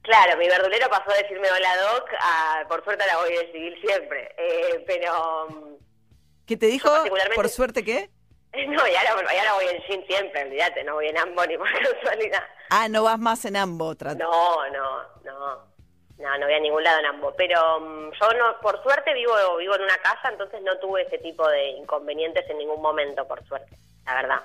Claro. 0.02 0.38
mi 0.38 0.46
verdulero 0.46 0.88
pasó 0.88 1.10
a 1.10 1.16
decirme 1.16 1.48
hola 1.50 1.76
doc, 1.78 2.68
por 2.68 2.84
suerte 2.84 3.04
la 3.06 3.18
voy 3.18 3.36
a 3.36 3.52
civil 3.52 3.76
siempre, 3.84 4.34
eh, 4.38 4.84
pero... 4.86 5.78
¿Qué 6.46 6.56
te 6.56 6.66
dijo? 6.66 6.88
¿Por 7.34 7.48
suerte 7.48 7.84
qué? 7.84 8.10
No, 8.56 8.88
y 8.88 8.94
ahora, 8.94 9.52
voy 9.54 9.66
en 9.66 9.82
jean 9.82 10.06
siempre, 10.06 10.44
olvídate, 10.44 10.82
no 10.84 10.94
voy 10.94 11.08
en 11.08 11.18
ambo 11.18 11.44
ni 11.44 11.58
por 11.58 11.68
casualidad. 12.02 12.42
Ah, 12.70 12.88
no 12.88 13.02
vas 13.02 13.18
más 13.18 13.44
en 13.44 13.56
ambo, 13.56 13.94
No, 14.00 14.70
no, 14.70 15.02
no. 15.24 15.75
No, 16.18 16.38
no 16.38 16.46
voy 16.46 16.54
a 16.54 16.60
ningún 16.60 16.82
lado 16.82 16.98
en 17.00 17.06
ambos. 17.06 17.34
Pero 17.36 17.80
mm, 17.80 18.10
yo, 18.12 18.32
no, 18.38 18.60
por 18.60 18.82
suerte, 18.82 19.12
vivo, 19.14 19.34
vivo 19.58 19.74
en 19.76 19.82
una 19.82 19.98
casa, 19.98 20.30
entonces 20.30 20.62
no 20.62 20.78
tuve 20.78 21.02
ese 21.02 21.18
tipo 21.18 21.46
de 21.48 21.70
inconvenientes 21.70 22.48
en 22.48 22.58
ningún 22.58 22.80
momento, 22.80 23.26
por 23.26 23.46
suerte, 23.46 23.76
la 24.04 24.14
verdad. 24.14 24.40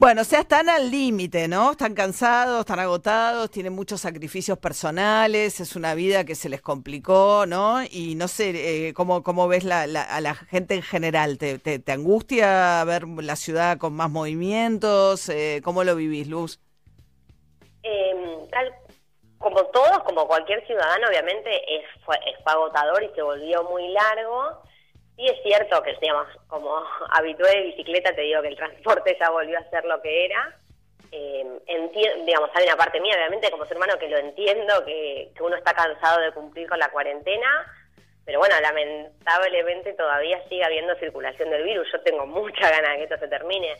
Bueno, 0.00 0.22
o 0.22 0.24
sea, 0.24 0.40
están 0.40 0.70
al 0.70 0.90
límite, 0.90 1.46
¿no? 1.46 1.72
Están 1.72 1.92
cansados, 1.92 2.60
están 2.60 2.78
agotados, 2.78 3.50
tienen 3.50 3.74
muchos 3.74 4.00
sacrificios 4.00 4.56
personales, 4.56 5.60
es 5.60 5.76
una 5.76 5.94
vida 5.94 6.24
que 6.24 6.34
se 6.34 6.48
les 6.48 6.62
complicó, 6.62 7.44
¿no? 7.46 7.82
Y 7.84 8.14
no 8.14 8.26
sé, 8.26 8.88
eh, 8.88 8.94
¿cómo, 8.94 9.22
¿cómo 9.22 9.46
ves 9.46 9.62
la, 9.62 9.82
a 9.82 10.20
la 10.22 10.34
gente 10.34 10.74
en 10.74 10.80
general? 10.80 11.36
¿Te, 11.36 11.58
te, 11.58 11.92
angustia 11.92 12.82
ver 12.84 13.06
la 13.08 13.36
ciudad 13.36 13.76
con 13.76 13.92
más 13.92 14.08
movimientos? 14.10 15.28
Eh, 15.28 15.60
¿Cómo 15.62 15.84
lo 15.84 15.94
vivís, 15.94 16.28
Luz? 16.28 16.60
Eh, 19.40 19.44
como 19.50 19.64
todos, 19.66 20.02
como 20.04 20.26
cualquier 20.26 20.64
ciudadano, 20.66 21.08
obviamente 21.08 21.50
es, 21.76 21.84
fue, 22.04 22.16
agotador 22.44 23.02
y 23.02 23.14
se 23.14 23.22
volvió 23.22 23.64
muy 23.64 23.88
largo. 23.88 24.62
Y 25.16 25.26
es 25.28 25.42
cierto 25.42 25.82
que, 25.82 25.96
digamos, 26.00 26.28
como 26.46 26.82
habitué 27.10 27.50
de 27.50 27.62
bicicleta, 27.62 28.14
te 28.14 28.22
digo 28.22 28.42
que 28.42 28.48
el 28.48 28.56
transporte 28.56 29.16
ya 29.18 29.30
volvió 29.30 29.58
a 29.58 29.70
ser 29.70 29.84
lo 29.84 30.00
que 30.00 30.26
era. 30.26 30.56
Eh, 31.12 31.60
digamos, 32.24 32.50
hay 32.54 32.64
una 32.64 32.76
parte 32.76 33.00
mía, 33.00 33.14
obviamente, 33.16 33.50
como 33.50 33.66
ser 33.66 33.76
humano, 33.76 33.98
que 33.98 34.08
lo 34.08 34.18
entiendo, 34.18 34.84
que, 34.84 35.32
uno 35.40 35.56
está 35.56 35.74
cansado 35.74 36.20
de 36.20 36.32
cumplir 36.32 36.68
con 36.68 36.78
la 36.78 36.90
cuarentena, 36.90 37.66
pero 38.24 38.38
bueno, 38.38 38.54
lamentablemente 38.60 39.92
todavía 39.94 40.40
sigue 40.48 40.64
habiendo 40.64 40.94
circulación 40.96 41.50
del 41.50 41.64
virus. 41.64 41.88
Yo 41.92 42.00
tengo 42.02 42.26
mucha 42.26 42.70
ganas 42.70 42.92
de 42.92 42.96
que 42.98 43.04
esto 43.04 43.18
se 43.18 43.28
termine, 43.28 43.74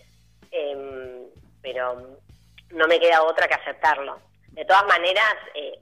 em, 0.50 1.26
pero 1.62 2.18
no 2.70 2.88
me 2.88 2.98
queda 2.98 3.22
otra 3.22 3.46
que 3.46 3.54
aceptarlo. 3.54 4.18
De 4.52 4.64
todas 4.64 4.84
maneras, 4.86 5.34
eh, 5.54 5.78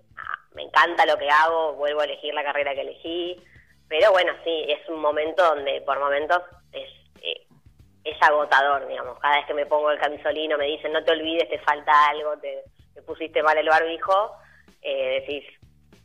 me 0.54 0.62
encanta 0.62 1.06
lo 1.06 1.16
que 1.16 1.30
hago, 1.30 1.75
vuelvo 1.75 2.00
a 2.00 2.04
elegir 2.04 2.34
la 2.34 2.44
carrera 2.44 2.75
que 2.75 2.82
elegí. 2.82 3.42
pero 3.88 4.12
bueno, 4.12 4.32
sí, 4.44 4.66
es 4.68 4.87
un 4.88 5.00
momento 5.00 5.42
donde 5.42 5.80
por 5.82 5.98
momentos 5.98 6.42
es, 6.72 6.88
eh, 7.22 7.46
es 8.04 8.22
agotador, 8.22 8.87
digamos. 8.87 9.18
Cada 9.20 9.37
vez 9.37 9.46
que 9.46 9.54
me 9.54 9.66
pongo 9.66 9.90
el 9.90 9.98
camisolino 9.98 10.58
me 10.58 10.66
dicen, 10.66 10.92
no 10.92 11.02
te 11.04 11.12
olvides, 11.12 11.48
te 11.48 11.58
falta 11.60 12.08
algo, 12.08 12.37
te, 12.38 12.64
pusiste 13.06 13.42
mal 13.42 13.56
el 13.56 13.68
barbijo, 13.68 14.32
eh, 14.82 15.20
decís, 15.20 15.44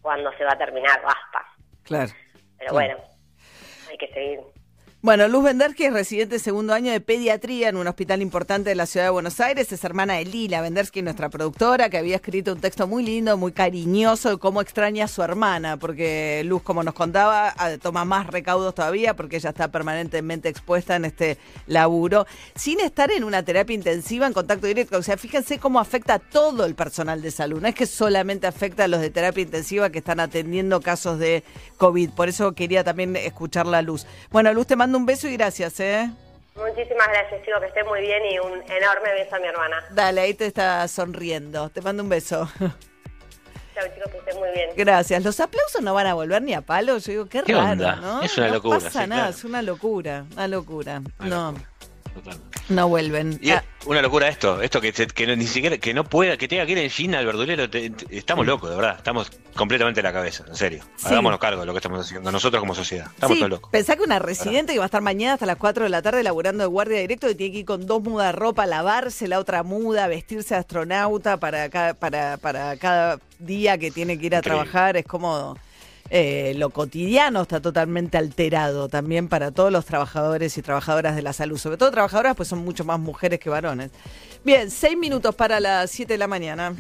¿cuándo 0.02 0.32
se 0.38 0.46
va 0.46 0.54
a 0.54 0.58
terminar? 0.58 1.02
Basta. 1.02 1.46
Claro. 1.84 2.12
Pero 2.58 2.74
bueno, 2.74 2.98
hay 3.90 3.98
que 3.98 4.08
seguir. 4.14 4.40
Bueno, 5.04 5.28
Luz 5.28 5.44
Vendersky 5.44 5.84
es 5.84 5.92
residente 5.92 6.40
segundo 6.40 6.74
año 6.74 6.90
de 6.90 7.02
pediatría 7.02 7.68
en 7.68 7.76
un 7.76 7.88
hospital 7.88 8.22
importante 8.22 8.70
de 8.70 8.76
la 8.76 8.86
ciudad 8.86 9.08
de 9.08 9.10
Buenos 9.10 9.42
Aires. 9.42 9.70
Es 9.74 9.84
hermana 9.84 10.14
de 10.14 10.24
Lila 10.24 10.62
Vendersky, 10.62 11.02
nuestra 11.02 11.28
productora, 11.28 11.90
que 11.90 11.98
había 11.98 12.16
escrito 12.16 12.54
un 12.54 12.62
texto 12.62 12.88
muy 12.88 13.04
lindo, 13.04 13.36
muy 13.36 13.52
cariñoso 13.52 14.30
de 14.30 14.38
cómo 14.38 14.62
extraña 14.62 15.04
a 15.04 15.08
su 15.10 15.22
hermana, 15.22 15.76
porque 15.76 16.44
Luz, 16.46 16.62
como 16.62 16.84
nos 16.84 16.94
contaba, 16.94 17.54
ah, 17.58 17.72
toma 17.82 18.06
más 18.06 18.28
recaudos 18.28 18.76
todavía 18.76 19.14
porque 19.14 19.36
ella 19.36 19.50
está 19.50 19.68
permanentemente 19.68 20.48
expuesta 20.48 20.96
en 20.96 21.04
este 21.04 21.38
laburo, 21.68 22.26
sin 22.56 22.80
estar 22.80 23.12
en 23.12 23.26
una 23.26 23.44
terapia 23.44 23.74
intensiva 23.74 24.26
en 24.26 24.32
contacto 24.32 24.68
directo. 24.68 24.98
O 24.98 25.04
sea, 25.04 25.18
fíjense 25.18 25.60
cómo 25.60 25.82
afecta 25.82 26.14
a 26.14 26.20
todo 26.20 26.64
el 26.64 26.76
personal 26.76 27.22
de 27.22 27.32
salud. 27.32 27.60
No 27.62 27.68
es 27.68 27.76
que 27.76 27.88
solamente 27.88 28.48
afecta 28.48 28.86
a 28.86 28.88
los 28.88 29.02
de 29.02 29.10
terapia 29.10 29.44
intensiva 29.44 29.90
que 29.90 30.00
están 30.00 30.22
atendiendo 30.22 30.80
casos 30.80 31.20
de 31.20 31.44
COVID. 31.76 32.12
Por 32.12 32.30
eso 32.30 32.54
quería 32.54 32.86
también 32.86 33.18
escuchar 33.18 33.68
la 33.68 33.82
Luz. 33.82 34.08
Bueno, 34.32 34.54
Luz, 34.54 34.68
te 34.68 34.78
mando 34.78 34.93
un 34.98 35.06
beso 35.06 35.28
y 35.28 35.38
gracias, 35.38 35.80
¿eh? 35.80 36.10
Muchísimas 36.56 37.08
gracias, 37.08 37.44
chico, 37.44 37.60
que 37.60 37.66
esté 37.68 37.84
muy 37.84 38.02
bien 38.02 38.22
y 38.32 38.40
un 38.40 38.54
enorme 38.72 39.12
beso 39.14 39.36
a 39.36 39.40
mi 39.40 39.48
hermana. 39.48 39.84
Dale, 39.92 40.22
ahí 40.22 40.34
te 40.34 40.46
está 40.46 40.88
sonriendo. 40.88 41.70
Te 41.70 41.82
mando 41.82 42.04
un 42.04 42.10
beso. 42.10 42.48
Chao, 43.74 43.88
chicos, 43.94 44.12
que 44.12 44.18
esté 44.20 44.34
muy 44.36 44.50
bien. 44.52 44.70
Gracias. 44.76 45.24
Los 45.24 45.40
aplausos 45.40 45.82
no 45.82 45.96
van 45.96 46.06
a 46.06 46.14
volver 46.14 46.44
ni 46.44 46.54
a 46.54 46.62
palo. 46.62 47.00
Yo 47.00 47.12
digo, 47.12 47.26
qué, 47.26 47.42
raro, 47.42 47.96
¿no? 47.96 48.22
Es 48.22 48.38
una 48.38 48.50
locura. 48.50 48.78
No 48.78 48.84
pasa 48.84 49.08
nada, 49.08 49.30
es 49.30 49.44
una 49.44 49.64
locura, 49.64 50.26
una 50.32 50.48
locura. 50.48 51.02
no. 51.20 51.56
No 52.70 52.88
vuelven. 52.88 53.40
Y 53.42 53.52
ah. 53.52 53.64
una 53.86 54.02
locura 54.02 54.30
esto, 54.30 54.62
esto 54.62 54.80
que, 54.80 54.94
que 54.94 55.36
ni 55.36 55.48
siquiera 55.48 55.78
que 55.78 55.94
no 55.94 56.04
pueda, 56.06 56.38
que 56.38 56.48
tenga 56.48 56.66
que 56.66 56.72
ir 56.72 56.78
en 56.78 56.90
China 56.90 57.20
al 57.20 57.26
verdulero, 57.26 57.68
estamos 58.10 58.46
locos, 58.46 58.70
de 58.70 58.76
verdad, 58.76 58.96
estamos 58.98 59.32
completamente 59.56 60.00
en 60.00 60.06
la 60.06 60.14
cabeza, 60.14 60.46
en 60.48 60.56
serio. 60.56 60.84
Hagámonos 61.04 61.40
cargo 61.40 61.62
de 61.62 61.66
lo 61.66 61.74
que 61.74 61.80
estamos 61.80 62.00
haciendo 62.00 62.32
nosotros 62.32 62.62
como 62.62 62.74
sociedad. 62.74 63.08
Estamos 63.14 63.38
todos 63.38 63.50
locos. 63.50 63.72
Pensá 63.72 63.96
que 63.96 64.04
una 64.04 64.20
residente 64.20 64.74
que 64.74 64.80
va 64.80 64.86
a 64.86 64.88
estar 64.88 65.02
mañana 65.02 65.34
hasta 65.34 65.46
las 65.46 65.58
4 65.58 65.84
de 65.84 65.90
la 65.90 66.02
tarde 66.02 66.24
laburando 66.24 66.64
de 66.64 66.68
guardia 66.68 67.00
directo 67.00 67.30
y 67.30 67.36
tiene 67.36 67.52
que 67.52 67.60
ir 67.60 67.66
con 67.66 67.86
dos 67.86 68.02
mudas 68.02 68.28
de 68.28 68.32
ropa, 68.34 68.66
lavarse 68.66 69.28
la 69.28 69.40
otra 69.40 69.64
muda, 69.64 70.08
vestirse 70.08 70.54
de 70.54 70.60
astronauta 70.62 71.38
para 71.38 71.70
cada, 71.70 71.94
para, 71.94 72.38
para 72.38 72.78
cada 72.78 73.20
día 73.40 73.78
que 73.78 73.92
tiene 73.92 74.18
que 74.18 74.28
ir 74.28 74.36
a 74.36 74.42
trabajar, 74.42 74.96
es 74.98 75.06
como 75.06 75.58
eh, 76.16 76.54
lo 76.58 76.70
cotidiano 76.70 77.42
está 77.42 77.60
totalmente 77.60 78.20
alterado 78.20 78.88
también 78.88 79.28
para 79.28 79.50
todos 79.50 79.72
los 79.72 79.84
trabajadores 79.84 80.56
y 80.60 80.62
trabajadoras 80.62 81.16
de 81.16 81.24
la 81.24 81.34
salud. 81.34 81.58
Sobre 81.58 81.76
todo 81.76 81.90
trabajadoras, 81.90 82.36
pues 82.36 82.48
son 82.48 82.60
mucho 82.60 82.86
más 82.86 83.00
mujeres 83.00 83.40
que 83.40 83.50
varones. 83.50 83.90
Bien, 84.46 84.70
seis 84.70 84.96
minutos 84.96 85.34
para 85.34 85.60
las 85.60 85.90
siete 85.90 86.14
de 86.14 86.20
la 86.20 86.28
mañana. 86.28 86.76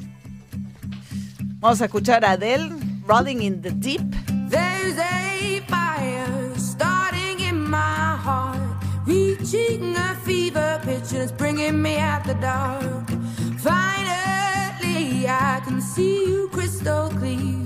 Vamos 1.55 1.81
a 1.81 1.85
escuchar 1.85 2.23
a 2.23 2.33
Adele, 2.33 2.69
Rolling 3.07 3.41
in 3.41 3.59
the 3.63 3.71
Deep. 3.71 4.03
There's 4.51 4.99
a 4.99 5.61
fire 5.67 6.53
starting 6.55 7.39
in 7.39 7.57
my 7.57 8.15
heart, 8.23 8.59
reaching 9.07 9.95
a 9.95 10.13
fever 10.23 10.79
pitch 10.83 11.11
and 11.11 11.23
it's 11.23 11.31
bringing 11.31 11.81
me 11.81 11.97
out 11.97 12.23
the 12.25 12.35
dark. 12.35 13.09
Finally, 13.57 15.27
I 15.27 15.59
can 15.65 15.81
see 15.81 16.23
you 16.27 16.49
crystal 16.49 17.09
clear. 17.09 17.62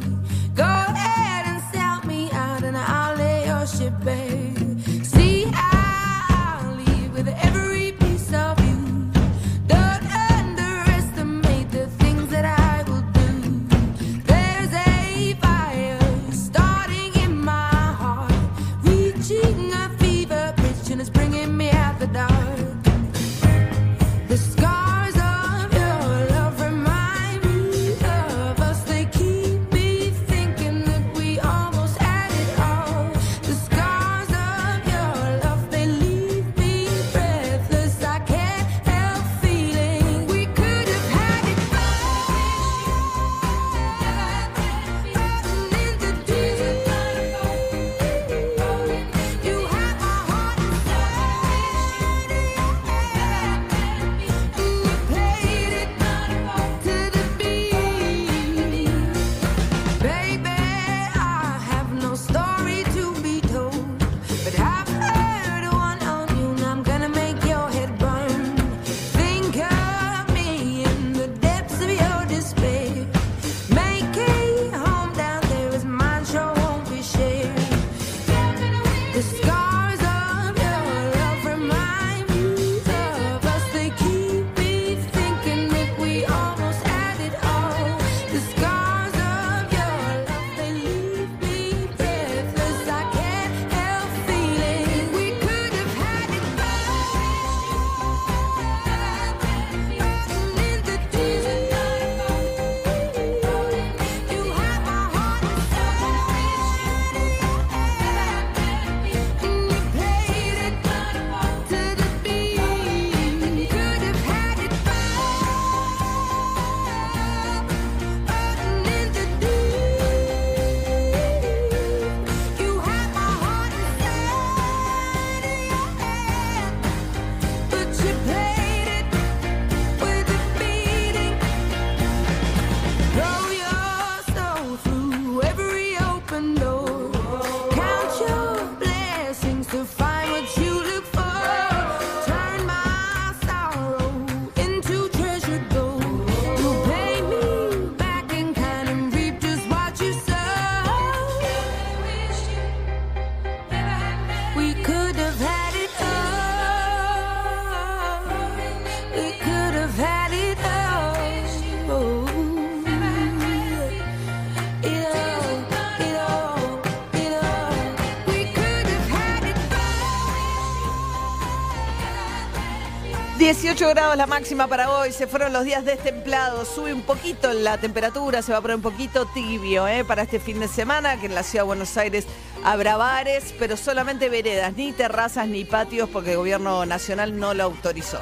18 173.77 173.93
grados 173.93 174.17
la 174.17 174.25
máxima 174.25 174.67
para 174.67 174.89
hoy, 174.89 175.12
se 175.12 175.27
fueron 175.27 175.53
los 175.53 175.63
días 175.63 175.86
destemplados, 175.86 176.67
sube 176.67 176.91
un 176.96 177.03
poquito 177.03 177.53
la 177.53 177.77
temperatura, 177.77 178.41
se 178.41 178.51
va 178.51 178.57
a 178.57 178.62
poner 178.62 178.77
un 178.77 178.81
poquito 178.81 179.27
tibio 179.27 179.88
¿eh? 179.88 180.03
para 180.03 180.24
este 180.24 180.39
fin 180.39 180.60
de 180.60 180.67
semana, 180.67 181.19
que 181.19 181.27
en 181.27 181.36
la 181.36 181.43
ciudad 181.43 181.63
de 181.63 181.67
Buenos 181.67 181.96
Aires 181.96 182.25
habrá 182.63 182.98
bares, 182.98 183.53
pero 183.60 183.77
solamente 183.77 184.29
veredas, 184.29 184.74
ni 184.74 184.93
terrazas 184.93 185.48
ni 185.48 185.63
patios, 185.63 186.10
porque 186.10 186.31
el 186.31 186.38
gobierno 186.38 186.88
nacional 186.88 187.38
no 187.38 187.53
lo 187.53 187.65
autorizó. 187.65 188.19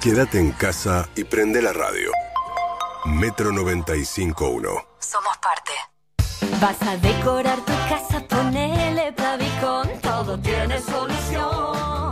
Quédate 0.00 0.38
en 0.38 0.52
casa 0.52 1.10
y 1.14 1.24
prende 1.24 1.60
la 1.60 1.74
radio. 1.74 2.10
Metro 3.04 3.50
95.1. 3.50 4.86
Somos 4.98 5.36
parte. 5.42 5.72
Vas 6.58 6.80
a 6.88 6.96
decorar 6.96 7.58
tu 7.66 7.72
casa, 7.90 8.24
ponele 8.26 9.12
Pavicón, 9.12 9.90
todo 10.00 10.40
tiene 10.40 10.80
solución. 10.80 12.07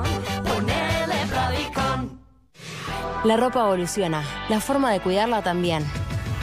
La 3.26 3.37
ropa 3.37 3.59
evoluciona, 3.59 4.23
la 4.49 4.61
forma 4.61 4.92
de 4.92 5.00
cuidarla 5.00 5.42
también. 5.42 5.85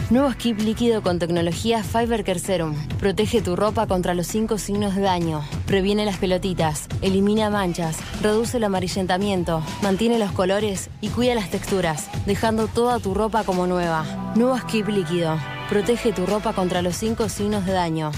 Nuevo 0.09 0.29
skip 0.33 0.59
líquido 0.59 1.01
con 1.01 1.17
tecnología 1.17 1.81
Fiber 1.81 2.25
Care 2.25 2.39
Serum. 2.39 2.75
Protege 2.99 3.41
tu 3.41 3.55
ropa 3.55 3.87
contra 3.87 4.13
los 4.13 4.27
cinco 4.27 4.57
signos 4.57 4.93
de 4.93 5.03
daño. 5.03 5.45
Previene 5.65 6.03
las 6.03 6.17
pelotitas, 6.17 6.89
elimina 7.01 7.49
manchas, 7.49 7.99
reduce 8.21 8.57
el 8.57 8.65
amarillentamiento, 8.65 9.63
mantiene 9.81 10.19
los 10.19 10.33
colores 10.33 10.89
y 10.99 11.07
cuida 11.07 11.35
las 11.35 11.49
texturas, 11.49 12.09
dejando 12.25 12.67
toda 12.67 12.99
tu 12.99 13.13
ropa 13.13 13.45
como 13.45 13.65
nueva. 13.65 14.03
Nuevo 14.35 14.57
skip 14.57 14.89
líquido. 14.89 15.39
Protege 15.69 16.11
tu 16.11 16.25
ropa 16.25 16.51
contra 16.51 16.81
los 16.81 16.97
cinco 16.97 17.29
signos 17.29 17.65
de 17.65 17.71
daño. 17.71 18.11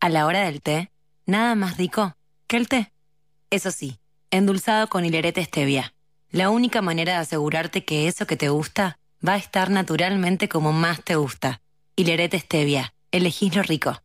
A 0.00 0.08
la 0.08 0.26
hora 0.26 0.40
del 0.40 0.60
té, 0.60 0.90
nada 1.24 1.54
más 1.54 1.76
rico 1.76 2.16
que 2.48 2.56
el 2.56 2.66
té. 2.66 2.92
Eso 3.50 3.70
sí, 3.70 4.00
endulzado 4.32 4.88
con 4.88 5.04
hilerete 5.04 5.44
stevia. 5.44 5.94
La 6.30 6.50
única 6.50 6.82
manera 6.82 7.14
de 7.14 7.18
asegurarte 7.20 7.84
que 7.86 8.06
eso 8.06 8.26
que 8.26 8.36
te 8.36 8.50
gusta 8.50 8.98
va 9.26 9.32
a 9.32 9.38
estar 9.38 9.70
naturalmente 9.70 10.46
como 10.46 10.72
más 10.72 11.02
te 11.02 11.16
gusta. 11.16 11.62
Hilerete 11.96 12.38
stevia. 12.38 12.92
Elegís 13.10 13.56
lo 13.56 13.62
rico. 13.62 14.02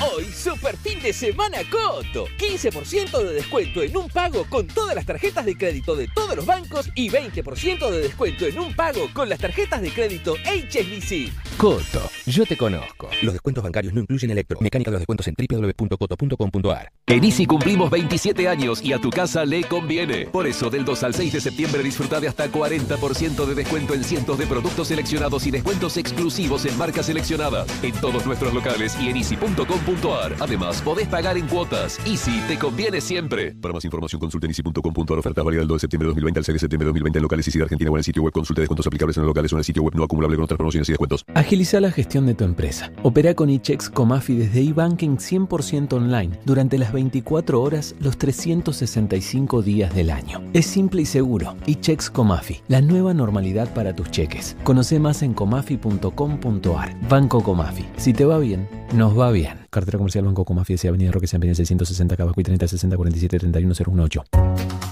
Hoy, 0.00 0.24
super 0.26 0.76
fin 0.76 1.02
de 1.02 1.12
semana 1.12 1.58
Coto. 1.68 2.26
15% 2.38 3.24
de 3.24 3.34
descuento 3.34 3.82
en 3.82 3.96
un 3.96 4.08
pago 4.08 4.46
con 4.48 4.68
todas 4.68 4.94
las 4.94 5.04
tarjetas 5.04 5.44
de 5.44 5.58
crédito 5.58 5.96
de 5.96 6.06
todos 6.14 6.36
los 6.36 6.46
bancos 6.46 6.90
y 6.94 7.10
20% 7.10 7.90
de 7.90 8.00
descuento 8.02 8.46
en 8.46 8.60
un 8.60 8.72
pago 8.72 9.08
con 9.12 9.28
las 9.28 9.40
tarjetas 9.40 9.82
de 9.82 9.90
crédito 9.90 10.36
HSBC. 10.44 11.32
Coto, 11.58 12.08
yo 12.24 12.46
te 12.46 12.56
conozco. 12.56 13.10
Los 13.20 13.32
descuentos 13.32 13.64
bancarios 13.64 13.92
no 13.92 14.00
incluyen 14.00 14.30
electro. 14.30 14.60
Mecánica 14.60 14.92
de 14.92 14.92
los 14.92 15.00
descuentos 15.00 15.26
en 15.26 15.34
www.coto.com.ar. 15.36 16.92
En 17.08 17.22
Easy 17.22 17.46
cumplimos 17.46 17.88
27 17.88 18.48
años 18.48 18.82
y 18.82 18.92
a 18.92 18.98
tu 18.98 19.10
casa 19.10 19.44
le 19.44 19.62
conviene. 19.62 20.26
Por 20.26 20.44
eso, 20.44 20.70
del 20.70 20.84
2 20.84 21.04
al 21.04 21.14
6 21.14 21.34
de 21.34 21.40
septiembre 21.40 21.80
disfruta 21.84 22.18
de 22.18 22.26
hasta 22.26 22.50
40% 22.50 23.46
de 23.46 23.54
descuento 23.54 23.94
en 23.94 24.02
cientos 24.02 24.36
de 24.38 24.44
productos 24.44 24.88
seleccionados 24.88 25.46
y 25.46 25.52
descuentos 25.52 25.98
exclusivos 25.98 26.66
en 26.66 26.76
marcas 26.76 27.06
seleccionadas. 27.06 27.68
En 27.84 27.92
todos 28.00 28.26
nuestros 28.26 28.52
locales 28.52 28.98
y 29.00 29.08
en 29.08 29.18
easy.com.ar. 29.18 30.34
Además, 30.40 30.82
podés 30.82 31.06
pagar 31.06 31.38
en 31.38 31.46
cuotas. 31.46 32.00
Easy 32.04 32.40
te 32.48 32.58
conviene 32.58 33.00
siempre. 33.00 33.54
Para 33.54 33.72
más 33.72 33.84
información 33.84 34.18
consulta 34.18 34.48
en 34.48 34.50
easy.com.ar. 34.50 35.18
Oferta 35.20 35.44
válida 35.44 35.60
del 35.60 35.68
2 35.68 35.76
de 35.76 35.80
septiembre 35.82 36.06
de 36.06 36.08
2020 36.08 36.40
al 36.40 36.44
6 36.44 36.54
de 36.54 36.58
septiembre 36.58 36.86
de 36.86 36.88
2020 36.88 37.18
en 37.20 37.22
locales 37.22 37.46
y 37.46 37.56
de 37.56 37.62
Argentina 37.62 37.88
o 37.88 37.94
en 37.94 37.98
el 37.98 38.04
sitio 38.04 38.22
web. 38.24 38.32
Consulte 38.32 38.62
descuentos 38.62 38.84
aplicables 38.88 39.16
en 39.16 39.22
los 39.22 39.28
locales 39.28 39.52
o 39.52 39.54
en 39.54 39.58
el 39.60 39.64
sitio 39.64 39.84
web 39.84 39.94
no 39.94 40.02
acumulable 40.02 40.34
con 40.34 40.42
otras 40.46 40.58
promociones 40.58 40.88
y 40.88 40.92
descuentos. 40.92 41.24
Agiliza 41.36 41.78
la 41.78 41.92
gestión 41.92 42.26
de 42.26 42.34
tu 42.34 42.42
empresa. 42.42 42.90
Opera 43.04 43.32
con 43.34 43.48
eChecks 43.48 43.90
Comafi 43.90 44.34
desde 44.34 44.60
eBanking 44.60 45.18
100% 45.18 45.92
online 45.92 46.36
durante 46.44 46.78
las 46.78 46.95
24 46.96 47.60
horas 47.60 47.94
los 48.00 48.16
365 48.16 49.60
días 49.60 49.94
del 49.94 50.10
año. 50.10 50.42
Es 50.54 50.64
simple 50.64 51.02
y 51.02 51.06
seguro. 51.06 51.54
eChecks 51.66 52.08
Comafi, 52.08 52.62
la 52.68 52.80
nueva 52.80 53.12
normalidad 53.12 53.72
para 53.74 53.94
tus 53.94 54.10
cheques. 54.10 54.56
Conoce 54.64 54.98
más 54.98 55.22
en 55.22 55.34
comafi.com.ar. 55.34 57.08
Banco 57.08 57.42
Comafi. 57.42 57.84
Si 57.98 58.14
te 58.14 58.24
va 58.24 58.38
bien, 58.38 58.66
nos 58.94 59.18
va 59.18 59.30
bien. 59.30 59.65
Cartera 59.76 59.98
comercial 59.98 60.24
Banco 60.24 60.46
Comafi, 60.46 60.74
Avenida 60.88 61.12
Roque 61.12 61.26
San 61.26 61.42
660 61.42 62.16
Cabacuy 62.16 62.42
30 62.42 62.66
60 62.66 62.96
47 62.96 63.38
31 63.38 63.74
018. 63.74 64.24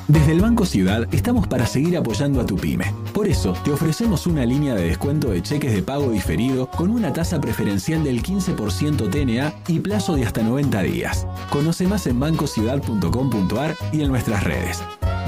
Desde 0.09 0.33
el 0.33 0.43
Banco 0.43 0.67
Ciudad 0.67 1.09
estamos 1.11 1.49
para 1.49 1.65
seguir 1.65 1.97
apoyando 1.97 2.39
a 2.43 2.45
tu 2.45 2.57
pyme. 2.57 2.93
Por 3.15 3.27
eso 3.27 3.55
te 3.65 3.73
ofrecemos 3.73 4.27
una 4.27 4.45
línea 4.45 4.75
de 4.75 4.85
descuento 4.85 5.31
de 5.31 5.43
cheques 5.43 5.73
de 5.73 5.83
pago 5.83 6.11
diferido 6.11 6.69
con 6.69 6.91
una 6.91 7.15
tasa 7.15 7.41
preferencial 7.41 8.05
del 8.05 8.23
15% 8.23 9.11
TNA 9.11 9.55
y 9.69 9.81
plazo 9.81 10.17
de 10.17 10.27
hasta 10.27 10.43
90 10.43 10.83
días. 10.83 11.27
Conoce 11.49 11.87
más 11.87 12.07
en 12.07 12.21
bancociudad.com.ar 12.21 13.77
y 13.91 14.03
en 14.03 14.09
nuestras 14.09 14.45
redes. 14.45 14.83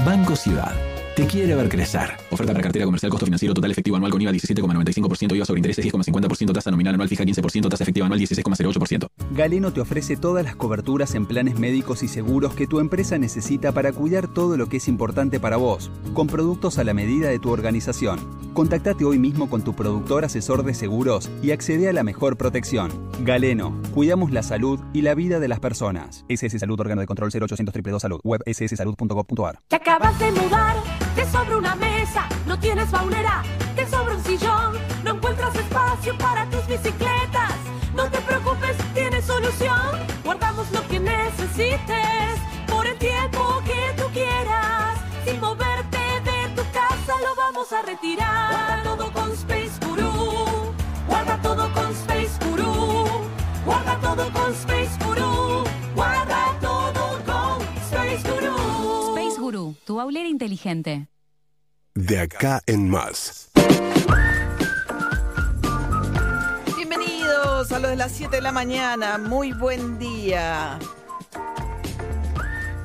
Banco 0.05 0.35
Ciudad. 0.35 0.75
Te 1.17 1.25
quiere 1.25 1.55
ver 1.55 1.67
crecer. 1.67 2.11
Oferta 2.29 2.53
para 2.53 2.61
cartera 2.61 2.85
comercial, 2.85 3.09
costo 3.09 3.25
financiero 3.25 3.51
total 3.51 3.71
efectivo 3.71 3.97
anual 3.97 4.11
con 4.11 4.21
IVA 4.21 4.31
17,95%, 4.33 5.35
IVA 5.35 5.45
sobre 5.45 5.57
intereses 5.57 5.83
10,50%, 5.83 6.53
tasa 6.53 6.69
nominal 6.69 6.93
anual 6.93 7.09
fija 7.09 7.23
15%, 7.23 7.69
tasa 7.69 7.83
efectiva 7.83 8.05
anual 8.05 8.19
16,08%. 8.19 9.07
Galeno 9.31 9.73
te 9.73 9.81
ofrece 9.81 10.15
todas 10.15 10.45
las 10.45 10.55
coberturas 10.55 11.15
en 11.15 11.25
planes 11.25 11.57
médicos 11.57 12.03
y 12.03 12.07
seguros 12.07 12.53
que 12.53 12.67
tu 12.67 12.79
empresa 12.79 13.17
necesita 13.17 13.71
para 13.71 13.93
cuidar 13.93 14.27
todo 14.27 14.57
lo 14.57 14.69
que 14.69 14.77
es 14.77 14.87
importante 14.87 15.39
para 15.39 15.57
vos, 15.57 15.89
con 16.13 16.27
productos 16.27 16.77
a 16.77 16.83
la 16.83 16.93
medida 16.93 17.29
de 17.29 17.39
tu 17.39 17.49
organización. 17.49 18.19
Contactate 18.57 19.05
hoy 19.05 19.19
mismo 19.19 19.51
con 19.51 19.61
tu 19.61 19.75
productor 19.75 20.25
asesor 20.25 20.63
de 20.63 20.73
seguros 20.73 21.29
y 21.43 21.51
accede 21.51 21.89
a 21.89 21.93
la 21.93 22.01
mejor 22.01 22.37
protección. 22.37 22.89
Galeno, 23.23 23.79
cuidamos 23.93 24.31
la 24.31 24.41
salud 24.41 24.79
y 24.93 25.03
la 25.03 25.13
vida 25.13 25.39
de 25.39 25.47
las 25.47 25.59
personas. 25.59 26.25
SS 26.27 26.57
Salud, 26.57 26.79
órgano 26.79 27.01
de 27.01 27.05
control 27.05 27.29
0800 27.29 27.65
222 27.71 28.01
Salud, 28.01 28.19
web 28.23 28.41
sssalud.gov.ar. 28.47 29.59
Te 29.67 29.75
acabas 29.75 30.17
de 30.17 30.31
mudar, 30.31 30.75
te 31.15 31.23
sobra 31.27 31.55
una 31.55 31.75
mesa, 31.75 32.27
no 32.47 32.59
tienes 32.59 32.89
baunera, 32.89 33.43
te 33.75 33.85
sobra 33.85 34.15
un 34.15 34.23
sillón, 34.23 34.73
no 35.03 35.11
encuentras 35.11 35.55
espacio 35.55 36.17
para 36.17 36.49
tus 36.49 36.65
bicicletas. 36.65 37.53
No 37.95 38.09
te 38.09 38.17
preocupes, 38.21 38.75
tienes 38.95 39.23
solución. 39.23 39.99
Guardamos 40.25 40.71
lo 40.71 40.81
que 40.87 40.99
necesites 40.99 42.41
por 42.67 42.87
el 42.87 42.97
tiempo 42.97 43.61
que 43.66 43.66
vamos 47.69 47.71
a 47.71 47.81
retirar. 47.81 48.51
Guarda 48.51 48.83
todo 48.83 49.13
con 49.13 49.31
Space 49.31 49.85
Guru. 49.85 50.73
Guarda 51.07 51.41
todo 51.41 51.73
con 51.73 51.91
Space 51.91 52.45
Guru. 52.45 53.05
Guarda 53.65 53.99
todo 53.99 54.31
con 54.31 54.53
Space 54.53 55.05
Guru. 55.05 55.63
Guarda 55.95 56.57
todo 56.61 57.23
con 57.25 57.61
Space 57.77 58.29
Guru. 58.29 59.17
Space 59.17 59.39
Guru, 59.39 59.75
tu 59.85 59.99
aulera 59.99 60.27
inteligente. 60.27 61.07
De 61.95 62.19
acá 62.19 62.61
en 62.67 62.89
más. 62.89 63.49
Bienvenidos 66.75 67.71
a 67.71 67.79
los 67.79 67.89
de 67.89 67.95
las 67.95 68.11
7 68.11 68.35
de 68.35 68.41
la 68.41 68.51
mañana. 68.51 69.17
Muy 69.17 69.51
buen 69.51 69.97
día. 69.97 70.79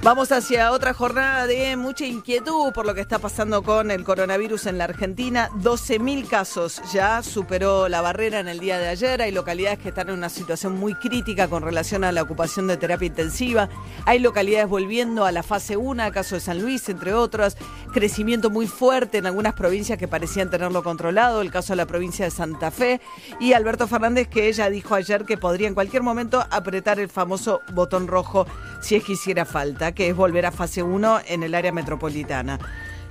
Vamos 0.04 0.32
hacia 0.32 0.72
otra 0.72 0.94
jornada 0.94 1.46
de 1.46 1.76
mucha 1.76 2.04
inquietud 2.04 2.72
por 2.72 2.86
lo 2.86 2.92
que 2.92 3.00
está 3.00 3.20
pasando 3.20 3.62
con 3.62 3.92
el 3.92 4.02
coronavirus 4.02 4.66
en 4.66 4.78
la 4.78 4.84
Argentina. 4.84 5.48
12.000 5.60 6.26
casos 6.26 6.82
ya 6.92 7.22
superó 7.22 7.88
la 7.88 8.00
barrera 8.00 8.40
en 8.40 8.48
el 8.48 8.58
día 8.58 8.80
de 8.80 8.88
ayer. 8.88 9.22
Hay 9.22 9.30
localidades 9.30 9.78
que 9.78 9.90
están 9.90 10.08
en 10.08 10.16
una 10.16 10.28
situación 10.28 10.76
muy 10.76 10.96
crítica 10.96 11.46
con 11.46 11.62
relación 11.62 12.02
a 12.02 12.10
la 12.10 12.22
ocupación 12.22 12.66
de 12.66 12.78
terapia 12.78 13.06
intensiva. 13.06 13.68
Hay 14.04 14.18
localidades 14.18 14.68
volviendo 14.68 15.24
a 15.24 15.30
la 15.30 15.44
fase 15.44 15.76
1, 15.76 16.10
caso 16.10 16.34
de 16.34 16.40
San 16.40 16.60
Luis, 16.60 16.88
entre 16.88 17.14
otras. 17.14 17.56
Crecimiento 17.92 18.50
muy 18.50 18.66
fuerte 18.66 19.18
en 19.18 19.26
algunas 19.26 19.54
provincias 19.54 19.98
que 19.98 20.08
parecían 20.08 20.50
tenerlo 20.50 20.82
controlado. 20.82 21.40
El 21.40 21.52
caso 21.52 21.74
de 21.74 21.76
la 21.76 21.86
provincia 21.86 22.24
de 22.24 22.32
Santa 22.32 22.72
Fe. 22.72 23.00
Y 23.38 23.52
Alberto 23.52 23.86
Fernández 23.86 24.26
que 24.26 24.48
ella 24.48 24.68
dijo 24.68 24.96
ayer 24.96 25.24
que 25.24 25.38
podría 25.38 25.68
en 25.68 25.74
cualquier 25.74 26.02
momento 26.02 26.44
apretar 26.50 26.98
el 26.98 27.08
famoso 27.08 27.60
botón 27.72 28.08
rojo 28.08 28.48
si 28.80 28.96
es 28.96 29.04
que 29.04 29.12
hiciera 29.12 29.44
falta 29.44 29.91
que 29.94 30.08
es 30.08 30.16
volver 30.16 30.46
a 30.46 30.52
fase 30.52 30.82
1 30.82 31.20
en 31.26 31.42
el 31.42 31.54
área 31.54 31.72
metropolitana. 31.72 32.58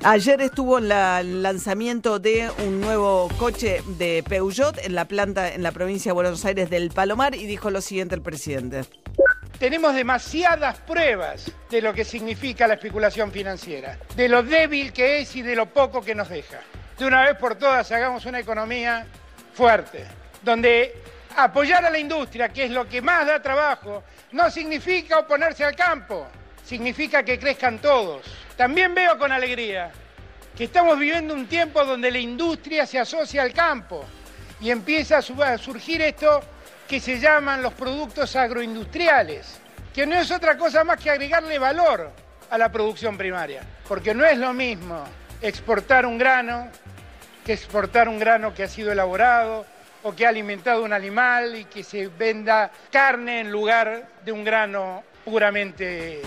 Ayer 0.04 0.42
estuvo 0.42 0.80
en 0.80 0.92
el 0.92 1.44
lanzamiento 1.44 2.18
de 2.18 2.50
un 2.66 2.82
nuevo 2.82 3.30
coche 3.38 3.84
de 4.00 4.24
Peugeot 4.28 4.80
en 4.80 4.96
la 4.96 5.06
planta 5.06 5.54
en 5.54 5.62
la 5.62 5.72
provincia 5.72 6.10
de 6.10 6.14
Buenos 6.14 6.44
Aires 6.44 6.72
del 6.72 6.90
Palomar 6.90 7.36
y 7.36 7.46
dijo 7.46 7.70
lo 7.70 7.82
siguiente 7.82 8.16
el 8.16 8.24
presidente. 8.24 8.82
Tenemos 9.60 9.94
demasiadas 9.94 10.80
pruebas 10.80 11.52
de 11.70 11.84
lo 11.84 11.94
que 11.94 12.04
significa 12.04 12.68
la 12.68 12.74
especulación 12.74 13.32
financiera, 13.32 14.00
de 14.16 14.28
lo 14.28 14.42
débil 14.42 14.92
que 14.92 15.20
es 15.20 15.36
y 15.36 15.44
de 15.44 15.56
lo 15.56 15.68
poco 15.68 16.02
que 16.02 16.16
nos 16.16 16.30
deja. 16.30 16.62
De 16.98 17.06
una 17.06 17.24
vez 17.24 17.38
por 17.38 17.54
todas 17.54 17.92
hagamos 17.92 18.26
una 18.26 18.40
economía 18.40 19.06
fuerte, 19.54 20.06
donde 20.42 20.96
apoyar 21.38 21.86
a 21.86 21.92
la 21.92 22.00
industria, 22.00 22.50
que 22.50 22.64
es 22.64 22.72
lo 22.72 22.90
que 22.90 23.04
más 23.04 23.28
da 23.28 23.40
trabajo, 23.40 24.04
no 24.32 24.50
significa 24.50 25.20
oponerse 25.20 25.64
al 25.64 25.76
campo, 25.76 26.28
significa 26.76 27.22
que 27.24 27.38
crezcan 27.38 27.80
todos. 27.80 28.22
También 28.56 28.96
veo 28.96 29.18
con 29.18 29.30
alegría 29.34 29.92
que 30.58 30.64
estamos 30.64 30.98
viviendo 30.98 31.34
un 31.34 31.46
tiempo 31.48 31.84
donde 31.84 32.10
la 32.10 32.18
industria 32.20 32.86
se 32.86 32.98
asocia 32.98 33.42
al 33.42 33.52
campo 33.52 34.06
y 34.62 34.72
empieza 34.72 35.18
a 35.18 35.22
su- 35.22 35.44
a 35.44 35.58
surgir 35.58 36.02
esto 36.02 36.42
que 36.88 37.02
se 37.02 37.20
llaman 37.20 37.62
los 37.62 37.74
productos 37.74 38.38
agroindustriales, 38.38 39.60
que 39.94 40.06
no 40.06 40.16
es 40.16 40.32
otra 40.32 40.58
cosa 40.58 40.86
más 40.86 40.98
que 40.98 41.10
agregarle 41.10 41.60
valor 41.60 42.10
a 42.50 42.58
la 42.58 42.72
producción 42.72 43.18
primaria. 43.18 43.64
Porque 43.86 44.14
no 44.14 44.24
es 44.24 44.38
lo 44.38 44.54
mismo 44.54 45.04
exportar 45.42 46.06
un 46.06 46.18
grano 46.18 46.70
que 47.46 47.52
exportar 47.52 48.08
un 48.08 48.18
grano 48.18 48.54
que 48.54 48.64
ha 48.64 48.68
sido 48.70 48.94
elaborado 48.94 49.66
o 50.04 50.16
que 50.16 50.26
ha 50.26 50.30
alimentado 50.30 50.84
un 50.84 50.94
animal 50.94 51.54
y 51.58 51.66
que 51.66 51.84
se 51.84 52.08
venda 52.08 52.72
carne 52.92 53.42
en 53.42 53.52
lugar 53.52 54.08
de 54.24 54.32
un 54.32 54.46
grano 54.46 55.04
puramente 55.26 56.22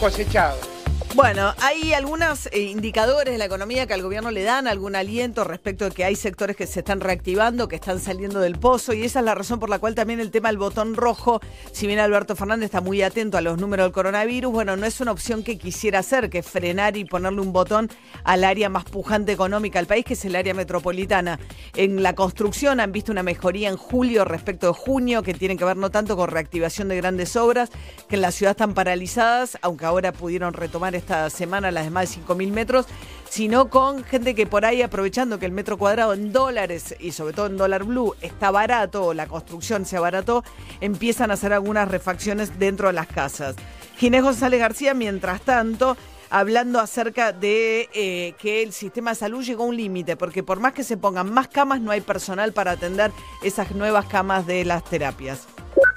cosechado. 0.00 0.79
Bueno, 1.16 1.52
hay 1.60 1.92
algunos 1.92 2.46
eh, 2.52 2.60
indicadores 2.60 3.32
de 3.34 3.38
la 3.38 3.46
economía 3.46 3.84
que 3.84 3.94
al 3.94 4.02
gobierno 4.02 4.30
le 4.30 4.44
dan 4.44 4.68
algún 4.68 4.94
aliento 4.94 5.42
respecto 5.42 5.86
de 5.86 5.90
que 5.90 6.04
hay 6.04 6.14
sectores 6.14 6.54
que 6.54 6.68
se 6.68 6.80
están 6.80 7.00
reactivando, 7.00 7.66
que 7.66 7.74
están 7.74 7.98
saliendo 7.98 8.38
del 8.38 8.56
pozo, 8.60 8.92
y 8.92 9.02
esa 9.02 9.18
es 9.18 9.24
la 9.24 9.34
razón 9.34 9.58
por 9.58 9.70
la 9.70 9.80
cual 9.80 9.96
también 9.96 10.20
el 10.20 10.30
tema 10.30 10.50
del 10.50 10.58
botón 10.58 10.94
rojo, 10.94 11.40
si 11.72 11.88
bien 11.88 11.98
Alberto 11.98 12.36
Fernández 12.36 12.66
está 12.66 12.80
muy 12.80 13.02
atento 13.02 13.36
a 13.36 13.40
los 13.40 13.58
números 13.58 13.86
del 13.86 13.92
coronavirus, 13.92 14.52
bueno, 14.52 14.76
no 14.76 14.86
es 14.86 15.00
una 15.00 15.10
opción 15.10 15.42
que 15.42 15.58
quisiera 15.58 15.98
hacer, 15.98 16.30
que 16.30 16.44
frenar 16.44 16.96
y 16.96 17.04
ponerle 17.04 17.40
un 17.40 17.52
botón 17.52 17.90
al 18.22 18.44
área 18.44 18.68
más 18.68 18.84
pujante 18.84 19.32
económica 19.32 19.80
del 19.80 19.88
país, 19.88 20.04
que 20.04 20.14
es 20.14 20.24
el 20.24 20.36
área 20.36 20.54
metropolitana. 20.54 21.40
En 21.74 22.04
la 22.04 22.14
construcción 22.14 22.78
han 22.78 22.92
visto 22.92 23.10
una 23.10 23.24
mejoría 23.24 23.68
en 23.68 23.76
julio 23.76 24.24
respecto 24.24 24.68
de 24.68 24.74
junio, 24.74 25.24
que 25.24 25.34
tiene 25.34 25.56
que 25.56 25.64
ver 25.64 25.76
no 25.76 25.90
tanto 25.90 26.16
con 26.16 26.30
reactivación 26.30 26.86
de 26.86 26.96
grandes 26.96 27.34
obras, 27.34 27.70
que 28.08 28.14
en 28.14 28.22
la 28.22 28.30
ciudad 28.30 28.52
están 28.52 28.74
paralizadas, 28.74 29.58
aunque 29.60 29.86
ahora 29.86 30.12
pudieron 30.12 30.52
retomar 30.52 30.99
esta 31.00 31.28
semana 31.30 31.70
las 31.70 31.84
de 31.84 31.90
más 31.90 32.14
de 32.14 32.22
5.000 32.22 32.52
metros, 32.52 32.86
sino 33.28 33.68
con 33.68 34.04
gente 34.04 34.34
que 34.34 34.46
por 34.46 34.64
ahí 34.64 34.82
aprovechando 34.82 35.38
que 35.38 35.46
el 35.46 35.52
metro 35.52 35.78
cuadrado 35.78 36.14
en 36.14 36.32
dólares 36.32 36.94
y 37.00 37.12
sobre 37.12 37.34
todo 37.34 37.46
en 37.46 37.56
dólar 37.56 37.84
blue 37.84 38.14
está 38.20 38.50
barato, 38.50 39.14
la 39.14 39.26
construcción 39.26 39.84
se 39.86 39.96
abarató, 39.96 40.44
empiezan 40.80 41.30
a 41.30 41.34
hacer 41.34 41.52
algunas 41.52 41.88
refacciones 41.88 42.58
dentro 42.58 42.88
de 42.88 42.92
las 42.94 43.06
casas. 43.06 43.56
Ginés 43.96 44.22
González 44.22 44.60
García, 44.60 44.94
mientras 44.94 45.42
tanto, 45.42 45.96
hablando 46.30 46.80
acerca 46.80 47.32
de 47.32 47.88
eh, 47.92 48.34
que 48.38 48.62
el 48.62 48.72
sistema 48.72 49.10
de 49.10 49.16
salud 49.16 49.44
llegó 49.44 49.64
a 49.64 49.66
un 49.66 49.76
límite, 49.76 50.16
porque 50.16 50.42
por 50.42 50.58
más 50.60 50.72
que 50.72 50.84
se 50.84 50.96
pongan 50.96 51.32
más 51.32 51.48
camas, 51.48 51.80
no 51.80 51.90
hay 51.90 52.00
personal 52.00 52.52
para 52.52 52.72
atender 52.72 53.12
esas 53.42 53.72
nuevas 53.72 54.06
camas 54.06 54.46
de 54.46 54.64
las 54.64 54.84
terapias. 54.84 55.46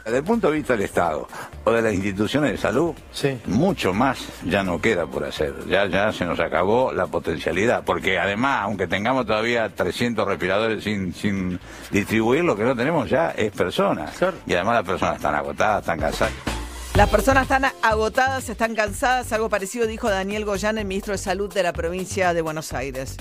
Desde 0.04 0.18
el 0.18 0.24
punto 0.26 0.52
de 0.52 0.58
vista 0.58 0.74
del 0.74 0.84
Estado 0.84 1.28
o 1.64 1.72
de 1.72 1.82
las 1.82 1.94
instituciones 1.94 2.52
de 2.52 2.58
salud, 2.58 2.94
mucho 3.46 3.94
más 3.94 4.20
ya 4.44 4.62
no 4.62 4.82
queda 4.82 5.08
por 5.08 5.24
hacer. 5.24 5.54
Ya, 5.70 5.86
ya 5.88 6.12
se 6.12 6.26
nos 6.26 6.42
acabó 6.42 6.92
la 6.92 7.08
potencialidad. 7.08 7.86
Porque 7.86 8.20
además, 8.20 8.64
aunque 8.64 8.86
tengamos 8.88 9.26
todavía 9.26 9.70
300 9.70 10.28
respiradores 10.28 10.84
sin, 10.84 11.14
sin 11.14 11.58
distribuir, 11.90 12.44
lo 12.44 12.58
que 12.58 12.64
no 12.64 12.76
tenemos 12.76 13.10
ya 13.10 13.32
es 13.32 13.52
personas. 13.54 14.14
Y 14.46 14.54
además 14.54 14.76
las 14.76 14.86
personas 14.86 15.16
están 15.16 15.36
agotadas, 15.36 15.80
están 15.82 16.00
cansadas. 16.00 16.34
Las 16.96 17.10
personas 17.10 17.44
están 17.44 17.66
agotadas, 17.82 18.50
están 18.50 18.76
cansadas. 18.76 19.32
Algo 19.32 19.50
parecido 19.50 19.88
dijo 19.88 20.10
Daniel 20.10 20.44
Goyán, 20.44 20.78
el 20.78 20.86
ministro 20.86 21.14
de 21.14 21.18
Salud 21.18 21.52
de 21.54 21.64
la 21.64 21.72
provincia 21.72 22.34
de 22.34 22.42
Buenos 22.42 22.74
Aires. 22.74 23.16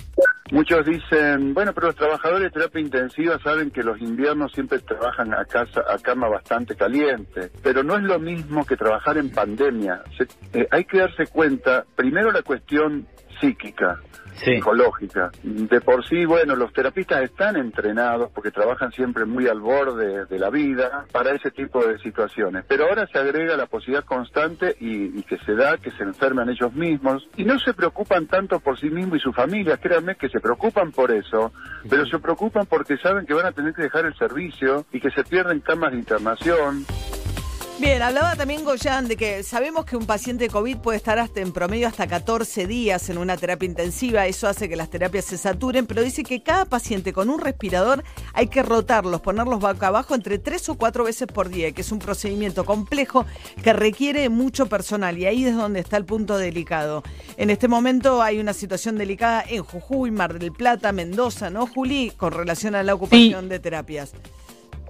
Muchos 0.50 0.85
dicen, 0.85 1.55
bueno, 1.55 1.72
pero 1.72 1.87
los 1.87 1.96
trabajadores 1.96 2.42
de 2.42 2.50
terapia 2.50 2.81
intensiva 2.81 3.38
saben 3.42 3.70
que 3.70 3.83
los 3.83 3.98
inviernos 4.00 4.52
siempre 4.52 4.81
trabajan 4.81 5.33
a 5.33 5.44
casa, 5.46 5.83
a 5.88 5.96
cama 5.98 6.28
bastante 6.28 6.74
caliente, 6.74 7.50
pero 7.62 7.83
no 7.83 7.96
es 7.96 8.02
lo 8.02 8.18
mismo 8.18 8.66
que 8.66 8.76
trabajar 8.76 9.16
en 9.16 9.31
pandemia. 9.31 10.02
Se- 10.18 10.59
eh, 10.61 10.66
hay 10.70 10.85
que 10.85 10.98
darse 10.98 11.26
cuenta, 11.28 11.85
primero 11.96 12.31
la 12.33 12.42
cuestión 12.42 13.07
psíquica, 13.42 13.98
psicológica. 14.37 15.31
De 15.42 15.81
por 15.81 16.07
sí, 16.07 16.24
bueno, 16.24 16.55
los 16.55 16.72
terapistas 16.72 17.22
están 17.22 17.57
entrenados 17.57 18.31
porque 18.33 18.52
trabajan 18.52 18.92
siempre 18.92 19.24
muy 19.24 19.48
al 19.48 19.61
borde 19.61 20.26
de 20.26 20.38
la 20.38 20.48
vida 20.48 21.07
para 21.11 21.33
ese 21.33 21.50
tipo 21.50 21.85
de 21.85 21.98
situaciones. 21.98 22.64
Pero 22.68 22.85
ahora 22.85 23.07
se 23.09 23.18
agrega 23.18 23.57
la 23.57 23.66
posibilidad 23.66 24.05
constante 24.05 24.76
y, 24.78 25.18
y 25.18 25.22
que 25.24 25.38
se 25.38 25.55
da 25.55 25.76
que 25.76 25.90
se 25.90 26.05
enferman 26.05 26.48
ellos 26.48 26.72
mismos 26.72 27.28
y 27.37 27.44
no 27.44 27.59
se 27.59 27.74
preocupan 27.74 28.26
tanto 28.26 28.61
por 28.61 28.78
sí 28.78 28.88
mismos 28.88 29.18
y 29.18 29.20
su 29.20 29.33
familia, 29.33 29.76
créanme 29.76 30.14
que 30.14 30.28
se 30.28 30.40
preocupan 30.40 30.92
por 30.92 31.11
eso, 31.11 31.52
pero 31.88 32.07
se 32.07 32.18
preocupan 32.20 32.66
porque 32.66 32.96
saben 32.98 33.26
que 33.26 33.35
van 33.35 33.46
a 33.46 33.52
tener 33.52 33.74
que 33.74 33.83
dejar 33.83 34.07
el 34.07 34.14
servicio 34.14 34.87
y 34.92 35.00
que 35.00 35.11
se 35.11 35.24
pierden 35.24 35.61
camas 35.61 35.92
de 35.92 35.98
internación. 35.98 36.87
Bien, 37.83 38.01
hablaba 38.01 38.37
también 38.37 38.62
Goyan 38.64 39.09
de 39.09 39.16
que 39.16 39.42
sabemos 39.42 39.85
que 39.87 39.97
un 39.97 40.07
paciente 40.07 40.49
COVID 40.49 40.77
puede 40.77 40.99
estar 40.99 41.18
hasta 41.18 41.40
en 41.40 41.53
promedio 41.53 41.88
hasta 41.88 42.07
14 42.07 42.68
días 42.68 43.11
en 43.11 43.18
una 43.18 43.37
terapia 43.37 43.66
intensiva, 43.66 44.25
eso 44.29 44.47
hace 44.47 44.68
que 44.68 44.77
las 44.77 44.88
terapias 44.88 45.25
se 45.25 45.37
saturen, 45.37 45.88
pero 45.88 46.01
dice 46.01 46.23
que 46.23 46.45
cada 46.45 46.64
paciente 46.64 47.12
con 47.12 47.29
un 47.29 47.40
respirador 47.40 48.05
hay 48.35 48.47
que 48.47 48.62
rotarlos, 48.62 49.21
ponerlos 49.21 49.59
boca 49.59 49.88
abajo 49.88 50.14
entre 50.14 50.38
tres 50.38 50.68
o 50.68 50.77
cuatro 50.77 51.03
veces 51.03 51.27
por 51.27 51.49
día, 51.49 51.73
que 51.73 51.81
es 51.81 51.90
un 51.90 51.99
procedimiento 51.99 52.64
complejo 52.64 53.27
que 53.64 53.73
requiere 53.73 54.29
mucho 54.29 54.66
personal 54.66 55.18
y 55.18 55.27
ahí 55.27 55.45
es 55.45 55.57
donde 55.57 55.81
está 55.81 55.97
el 55.97 56.05
punto 56.05 56.38
delicado. 56.38 57.03
En 57.37 57.51
este 57.51 57.66
momento 57.66 58.23
hay 58.23 58.38
una 58.38 58.53
situación 58.53 58.97
delicada 58.97 59.45
en 59.49 59.64
Jujuy, 59.64 60.12
Mar 60.12 60.38
del 60.38 60.53
Plata, 60.53 60.92
Mendoza, 60.92 61.51
¿no, 61.51 61.66
Juli? 61.66 62.12
Con 62.16 62.33
relación 62.33 62.77
a 62.77 62.85
la 62.85 62.95
ocupación 62.95 63.49
de 63.49 63.59
terapias. 63.59 64.12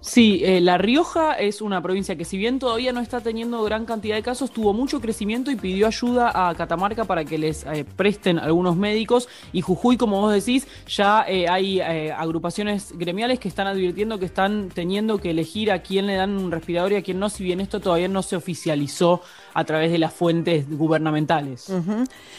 Sí, 0.05 0.43
eh, 0.45 0.61
La 0.61 0.79
Rioja 0.79 1.35
es 1.35 1.63
una 1.63 1.81
provincia 1.81 2.17
que 2.17 2.25
si 2.25 2.37
bien 2.37 2.59
todavía 2.59 2.93
no 2.93 2.99
está 2.99 3.21
teniendo 3.21 3.63
gran 3.63 3.87
cantidad 3.87 4.17
de 4.17 4.23
casos, 4.25 4.51
tuvo 4.51 4.73
mucho 4.73 5.01
crecimiento 5.01 5.53
y 5.53 5.55
pidió 5.55 5.87
ayuda 5.87 6.33
a 6.35 6.53
Catamarca 6.57 7.05
para 7.05 7.25
que 7.25 7.39
les 7.39 7.65
eh, 7.67 7.85
presten 7.85 8.41
algunos 8.41 8.77
médicos. 8.77 9.29
Y 9.53 9.61
Jujuy, 9.61 9.97
como 9.97 10.21
vos 10.21 10.33
decís, 10.33 10.67
ya 10.89 11.25
eh, 11.29 11.49
hay 11.49 11.81
agrupaciones 11.81 12.99
gremiales 12.99 13.39
que 13.39 13.47
están 13.47 13.69
advirtiendo 13.69 14.19
que 14.19 14.25
están 14.25 14.71
teniendo 14.71 15.19
que 15.19 15.31
elegir 15.31 15.71
a 15.71 15.83
quién 15.83 16.09
le 16.09 16.17
dan 16.17 16.37
un 16.37 16.51
respirador 16.51 16.91
y 16.93 16.97
a 16.97 17.03
quién 17.03 17.21
no, 17.21 17.31
si 17.31 17.45
bien 17.45 17.61
esto 17.61 17.79
todavía 17.79 18.09
no 18.09 18.23
se 18.23 18.35
oficializó 18.35 19.23
a 19.55 19.65
través 19.65 19.93
de 19.93 19.99
las 19.99 20.13
fuentes 20.13 20.69
gubernamentales. 20.69 21.73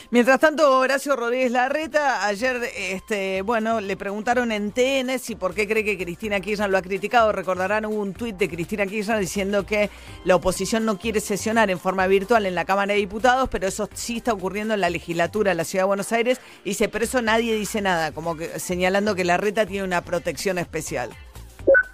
Mientras 0.09 0.39
tanto, 0.39 0.79
Horacio 0.79 1.15
Rodríguez 1.15 1.51
Larreta, 1.51 2.25
ayer, 2.25 2.61
este, 2.77 3.41
bueno, 3.41 3.81
le 3.81 3.97
preguntaron 3.97 4.51
en 4.51 4.71
TN 4.71 5.19
si 5.19 5.35
por 5.35 5.53
qué 5.53 5.67
cree 5.67 5.83
que 5.83 5.97
Cristina 5.97 6.39
Kirchner 6.39 6.69
lo 6.69 6.77
ha 6.77 6.81
criticado. 6.81 7.31
Recordarán, 7.31 7.85
hubo 7.85 8.01
un 8.01 8.13
tuit 8.13 8.35
de 8.37 8.49
Cristina 8.49 8.85
Kirchner 8.85 9.19
diciendo 9.19 9.65
que 9.65 9.89
la 10.25 10.35
oposición 10.35 10.85
no 10.85 10.97
quiere 10.97 11.19
sesionar 11.19 11.69
en 11.69 11.79
forma 11.79 12.07
virtual 12.07 12.45
en 12.45 12.55
la 12.55 12.65
Cámara 12.65 12.93
de 12.93 12.99
Diputados, 12.99 13.49
pero 13.49 13.67
eso 13.67 13.89
sí 13.93 14.17
está 14.17 14.33
ocurriendo 14.33 14.73
en 14.73 14.81
la 14.81 14.89
legislatura 14.89 15.51
de 15.51 15.55
la 15.55 15.63
Ciudad 15.63 15.83
de 15.83 15.87
Buenos 15.87 16.11
Aires. 16.11 16.39
Y 16.63 16.69
dice, 16.69 16.89
pero 16.89 17.05
eso 17.05 17.21
nadie 17.21 17.55
dice 17.55 17.81
nada, 17.81 18.11
como 18.11 18.35
que 18.35 18.59
señalando 18.59 19.15
que 19.15 19.23
Larreta 19.23 19.65
tiene 19.65 19.83
una 19.83 20.01
protección 20.01 20.57
especial. 20.57 21.09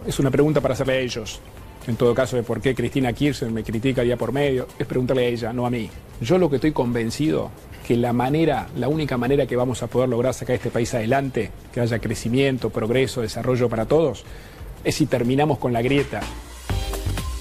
Es 0.06 0.20
una 0.20 0.32
pregunta 0.32 0.62
para 0.62 0.74
hacerle 0.74 0.94
a 0.94 1.00
ellos. 1.00 1.42
En 1.88 1.96
todo 1.96 2.14
caso, 2.14 2.36
de 2.36 2.44
por 2.44 2.62
qué 2.62 2.76
Cristina 2.76 3.14
Kirchner 3.14 3.52
me 3.52 3.64
critica 3.64 4.02
día 4.02 4.18
por 4.18 4.32
medio, 4.32 4.68
es 4.78 4.86
preguntarle 4.86 5.26
a 5.26 5.30
ella, 5.30 5.54
no 5.54 5.66
a 5.66 5.70
mí. 5.70 5.90
Yo 6.22 6.38
lo 6.38 6.50
que 6.50 6.58
estoy 6.58 6.72
convencido 6.72 7.50
que 7.88 7.96
la 7.98 8.14
manera, 8.14 8.68
la 8.78 8.88
única 8.88 9.18
manera 9.18 9.48
que 9.48 9.56
vamos 9.56 9.82
a 9.82 9.88
poder 9.88 10.10
lograr 10.10 10.34
sacar 10.34 10.56
este 10.56 10.70
país 10.70 10.94
adelante, 10.94 11.50
que 11.74 11.80
haya 11.82 12.00
crecimiento, 12.00 12.70
progreso, 12.70 13.22
desarrollo 13.22 13.70
para 13.70 13.86
todos, 13.86 14.26
es 14.84 14.96
si 14.96 15.08
terminamos 15.08 15.58
con 15.58 15.74
la 15.74 15.82
grieta. 15.82 16.22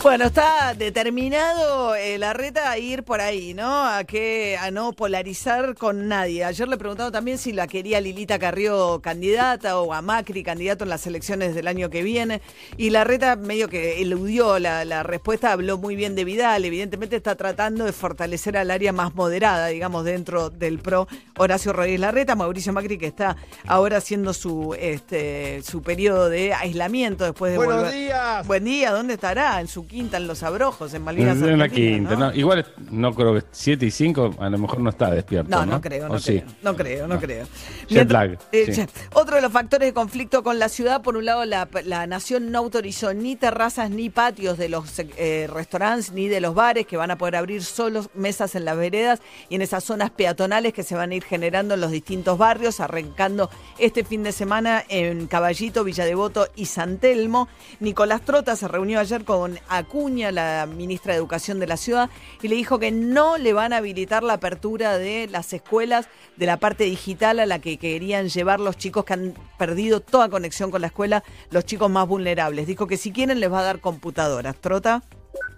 Bueno, 0.00 0.26
está 0.26 0.74
determinado 0.74 1.94
eh, 1.96 2.18
Larreta 2.18 2.70
a 2.70 2.78
ir 2.78 3.02
por 3.02 3.20
ahí, 3.20 3.52
¿no? 3.52 3.84
A 3.84 4.04
que 4.04 4.56
a 4.56 4.70
no 4.70 4.92
polarizar 4.92 5.74
con 5.74 6.06
nadie. 6.06 6.44
Ayer 6.44 6.68
le 6.68 6.78
preguntaron 6.78 7.12
también 7.12 7.36
si 7.36 7.52
la 7.52 7.66
quería 7.66 8.00
Lilita 8.00 8.38
Carrió 8.38 9.00
candidata 9.02 9.80
o 9.80 9.92
a 9.92 10.00
Macri 10.00 10.44
candidato 10.44 10.84
en 10.84 10.90
las 10.90 11.04
elecciones 11.08 11.54
del 11.56 11.66
año 11.66 11.90
que 11.90 12.02
viene. 12.02 12.40
Y 12.76 12.90
Larreta 12.90 13.34
medio 13.34 13.68
que 13.68 14.00
eludió 14.00 14.60
la, 14.60 14.84
la 14.84 15.02
respuesta, 15.02 15.50
habló 15.50 15.78
muy 15.78 15.96
bien 15.96 16.14
de 16.14 16.24
Vidal. 16.24 16.64
Evidentemente 16.64 17.16
está 17.16 17.34
tratando 17.34 17.84
de 17.84 17.92
fortalecer 17.92 18.56
al 18.56 18.70
área 18.70 18.92
más 18.92 19.16
moderada, 19.16 19.66
digamos, 19.66 20.04
dentro 20.04 20.48
del 20.48 20.78
PRO. 20.78 21.08
Horacio 21.36 21.72
Rodríguez 21.72 22.00
Larreta, 22.00 22.36
Mauricio 22.36 22.72
Macri, 22.72 22.98
que 22.98 23.06
está 23.06 23.36
ahora 23.66 23.96
haciendo 23.98 24.32
su, 24.32 24.76
este, 24.78 25.60
su 25.64 25.82
periodo 25.82 26.28
de 26.28 26.54
aislamiento 26.54 27.24
después 27.24 27.50
de 27.50 27.58
Buenos 27.58 27.76
volver. 27.78 27.94
días. 27.94 28.46
Buen 28.46 28.64
día, 28.64 28.92
¿dónde 28.92 29.14
estará? 29.14 29.60
En 29.60 29.66
su 29.66 29.87
quinta, 29.88 30.18
en 30.18 30.28
Los 30.28 30.42
Abrojos, 30.44 30.94
en 30.94 31.02
Malvinas 31.02 31.38
En 31.42 31.58
la 31.58 31.68
quinta, 31.68 32.14
¿no? 32.14 32.26
no, 32.30 32.34
Igual 32.34 32.64
no 32.90 33.12
creo 33.14 33.34
que 33.34 33.42
7 33.50 33.84
y 33.86 33.90
5 33.90 34.36
a 34.38 34.48
lo 34.50 34.58
mejor 34.58 34.78
no 34.80 34.90
está 34.90 35.10
despierto. 35.10 35.50
No, 35.50 35.66
No, 35.66 35.72
no 35.72 35.80
creo, 35.80 36.06
¿O 36.06 36.08
no 36.10 36.18
sí? 36.20 36.40
creo, 36.40 36.46
no 36.62 36.76
creo, 36.76 37.08
no 37.08 37.18
creo. 37.18 37.46
Jet 37.46 37.90
Mientras- 37.90 38.28
lag, 38.30 38.38
eh, 38.52 38.64
sí. 38.66 38.72
ya. 38.72 38.86
Otro 39.14 39.34
de 39.36 39.42
los 39.42 39.50
factores 39.50 39.88
de 39.88 39.92
conflicto 39.94 40.42
con 40.44 40.58
la 40.60 40.68
ciudad, 40.68 41.02
por 41.02 41.16
un 41.16 41.24
lado, 41.24 41.44
la, 41.44 41.68
la 41.84 42.06
nación 42.06 42.52
no 42.52 42.58
autorizó 42.58 43.14
ni 43.14 43.34
terrazas 43.34 43.90
ni 43.90 44.10
patios 44.10 44.58
de 44.58 44.68
los 44.68 44.98
eh, 44.98 45.48
restaurantes 45.52 46.12
ni 46.12 46.28
de 46.28 46.40
los 46.40 46.54
bares 46.54 46.86
que 46.86 46.96
van 46.96 47.10
a 47.10 47.18
poder 47.18 47.36
abrir 47.36 47.64
solo 47.64 48.04
mesas 48.14 48.54
en 48.54 48.64
las 48.66 48.76
veredas 48.76 49.20
y 49.48 49.54
en 49.54 49.62
esas 49.62 49.82
zonas 49.84 50.10
peatonales 50.10 50.72
que 50.74 50.82
se 50.82 50.94
van 50.94 51.10
a 51.10 51.14
ir 51.14 51.24
generando 51.24 51.74
en 51.74 51.80
los 51.80 51.90
distintos 51.90 52.36
barrios, 52.36 52.80
arrancando 52.80 53.48
este 53.78 54.04
fin 54.04 54.22
de 54.22 54.32
semana 54.32 54.84
en 54.88 55.26
Caballito, 55.26 55.84
Villa 55.84 56.04
Devoto 56.04 56.48
y 56.56 56.66
San 56.66 56.98
Telmo. 56.98 57.48
Nicolás 57.80 58.20
Trota 58.22 58.54
se 58.56 58.68
reunió 58.68 59.00
ayer 59.00 59.24
con 59.24 59.58
Acuña, 59.78 60.30
la 60.32 60.66
ministra 60.66 61.12
de 61.12 61.18
Educación 61.18 61.58
de 61.60 61.66
la 61.66 61.76
ciudad, 61.76 62.10
y 62.42 62.48
le 62.48 62.56
dijo 62.56 62.78
que 62.78 62.90
no 62.90 63.38
le 63.38 63.52
van 63.52 63.72
a 63.72 63.78
habilitar 63.78 64.22
la 64.22 64.34
apertura 64.34 64.98
de 64.98 65.28
las 65.28 65.52
escuelas 65.52 66.08
de 66.36 66.46
la 66.46 66.58
parte 66.58 66.84
digital 66.84 67.40
a 67.40 67.46
la 67.46 67.58
que 67.58 67.78
querían 67.78 68.28
llevar 68.28 68.60
los 68.60 68.76
chicos 68.76 69.04
que 69.04 69.14
han 69.14 69.34
perdido 69.58 70.00
toda 70.00 70.28
conexión 70.28 70.70
con 70.70 70.80
la 70.80 70.88
escuela, 70.88 71.24
los 71.50 71.64
chicos 71.64 71.90
más 71.90 72.06
vulnerables. 72.06 72.66
Dijo 72.66 72.86
que 72.86 72.96
si 72.96 73.12
quieren 73.12 73.40
les 73.40 73.52
va 73.52 73.60
a 73.60 73.64
dar 73.64 73.80
computadoras. 73.80 74.56
Trota. 74.56 75.02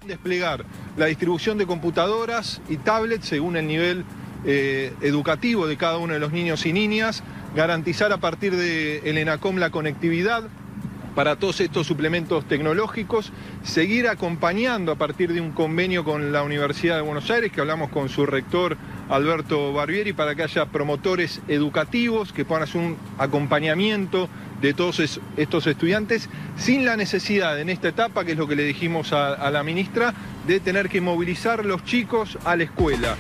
desplegar 0.07 0.65
la 0.97 1.07
distribución 1.07 1.59
de 1.59 1.67
computadoras 1.67 2.61
y 2.69 2.77
tablets 2.79 3.27
según 3.27 3.57
el 3.57 3.67
nivel 3.67 4.05
eh, 4.45 4.93
educativo 5.03 5.67
de 5.67 5.77
cada 5.77 5.99
uno 5.99 6.15
de 6.15 6.19
los 6.19 6.33
niños 6.33 6.65
y 6.65 6.73
niñas, 6.73 7.23
garantizar 7.55 8.13
a 8.13 8.19
partir 8.19 8.57
del 8.57 9.03
el 9.05 9.19
ENACOM 9.19 9.57
la 9.57 9.71
conectividad 9.71 10.49
para 11.15 11.37
todos 11.37 11.61
estos 11.61 11.87
suplementos 11.87 12.45
tecnológicos, 12.47 13.33
seguir 13.63 14.09
acompañando 14.09 14.93
a 14.93 14.97
partir 14.97 15.33
de 15.33 15.41
un 15.41 15.51
convenio 15.53 16.05
con 16.05 16.33
la 16.33 16.43
Universidad 16.43 16.97
de 16.97 17.03
Buenos 17.03 17.31
Aires, 17.31 17.51
que 17.53 17.61
hablamos 17.61 17.91
con 17.91 18.09
su 18.09 18.27
rector 18.27 18.77
Alberto 19.09 19.73
Barbieri, 19.73 20.13
para 20.13 20.35
que 20.35 20.43
haya 20.45 20.67
promotores 20.67 21.41
educativos 21.49 22.33
que 22.33 22.45
puedan 22.45 22.63
hacer 22.63 22.81
un 22.81 22.97
acompañamiento 23.19 24.29
de 24.61 24.75
todos 24.75 25.01
es- 25.01 25.21
estos 25.37 25.67
estudiantes 25.67 26.29
sin 26.57 26.85
la 26.85 26.97
necesidad 26.97 27.59
en 27.61 27.71
esta 27.71 27.89
etapa, 27.89 28.25
que 28.25 28.33
es 28.33 28.39
lo 28.39 28.47
que 28.47 28.57
le 28.57 28.65
dijimos 28.65 29.13
a, 29.13 29.35
a 29.35 29.51
la 29.51 29.63
ministra, 29.65 30.15
de 30.47 30.61
tener 30.61 30.89
que 30.89 31.01
movilizar 31.01 31.65
los 31.65 31.85
chicos 31.85 32.39
a 32.45 32.57
la 32.57 32.65
escuela. 32.65 33.17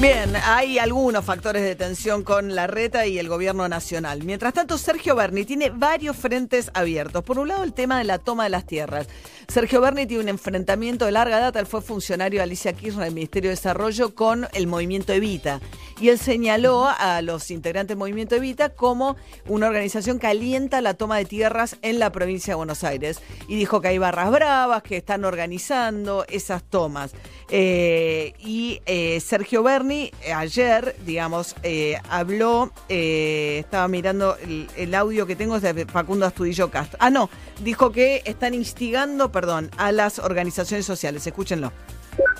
Bien, 0.00 0.34
hay 0.44 0.78
algunos 0.78 1.24
factores 1.24 1.62
de 1.62 1.76
tensión 1.76 2.24
con 2.24 2.56
la 2.56 2.66
reta 2.66 3.06
y 3.06 3.18
el 3.18 3.28
gobierno 3.28 3.68
nacional. 3.68 4.24
Mientras 4.24 4.52
tanto, 4.52 4.76
Sergio 4.76 5.14
Berni 5.14 5.44
tiene 5.44 5.70
varios 5.70 6.16
frentes 6.16 6.70
abiertos. 6.74 7.22
Por 7.22 7.38
un 7.38 7.48
lado, 7.48 7.62
el 7.62 7.72
tema 7.72 7.98
de 7.98 8.04
la 8.04 8.18
toma 8.18 8.44
de 8.44 8.50
las 8.50 8.66
tierras. 8.66 9.06
Sergio 9.46 9.80
Berni 9.80 10.06
tiene 10.06 10.24
un 10.24 10.28
enfrentamiento 10.28 11.04
de 11.04 11.12
larga 11.12 11.38
data. 11.38 11.60
Él 11.60 11.66
fue 11.66 11.80
funcionario 11.80 12.40
de 12.40 12.42
Alicia 12.42 12.72
Kirchner 12.72 13.04
del 13.04 13.14
Ministerio 13.14 13.50
de 13.50 13.56
Desarrollo 13.56 14.14
con 14.14 14.48
el 14.52 14.66
movimiento 14.66 15.12
Evita. 15.12 15.60
Y 16.00 16.08
él 16.08 16.18
señaló 16.18 16.88
a 16.88 17.22
los 17.22 17.50
integrantes 17.52 17.90
del 17.90 17.98
movimiento 17.98 18.34
Evita 18.34 18.70
como 18.70 19.16
una 19.46 19.68
organización 19.68 20.18
que 20.18 20.26
alienta 20.26 20.80
la 20.80 20.94
toma 20.94 21.18
de 21.18 21.24
tierras 21.24 21.76
en 21.82 22.00
la 22.00 22.10
provincia 22.10 22.52
de 22.52 22.56
Buenos 22.56 22.82
Aires. 22.82 23.20
Y 23.46 23.54
dijo 23.54 23.80
que 23.80 23.88
hay 23.88 23.98
barras 23.98 24.32
bravas 24.32 24.82
que 24.82 24.96
están 24.96 25.24
organizando 25.24 26.24
esas 26.28 26.64
tomas. 26.64 27.12
Eh, 27.48 28.34
y 28.40 28.80
eh, 28.86 29.20
Sergio 29.20 29.62
Berni 29.62 29.83
eh, 29.90 30.32
ayer, 30.34 30.94
digamos, 31.04 31.56
eh, 31.62 31.96
habló, 32.08 32.70
eh, 32.88 33.58
estaba 33.60 33.88
mirando 33.88 34.36
el, 34.36 34.68
el 34.76 34.94
audio 34.94 35.26
que 35.26 35.36
tengo 35.36 35.60
de 35.60 35.86
Facundo 35.86 36.26
Astudillo 36.26 36.70
Castro. 36.70 36.98
Ah, 37.00 37.10
no, 37.10 37.30
dijo 37.62 37.92
que 37.92 38.22
están 38.24 38.54
instigando, 38.54 39.30
perdón, 39.32 39.70
a 39.76 39.92
las 39.92 40.18
organizaciones 40.18 40.86
sociales. 40.86 41.26
Escúchenlo. 41.26 41.72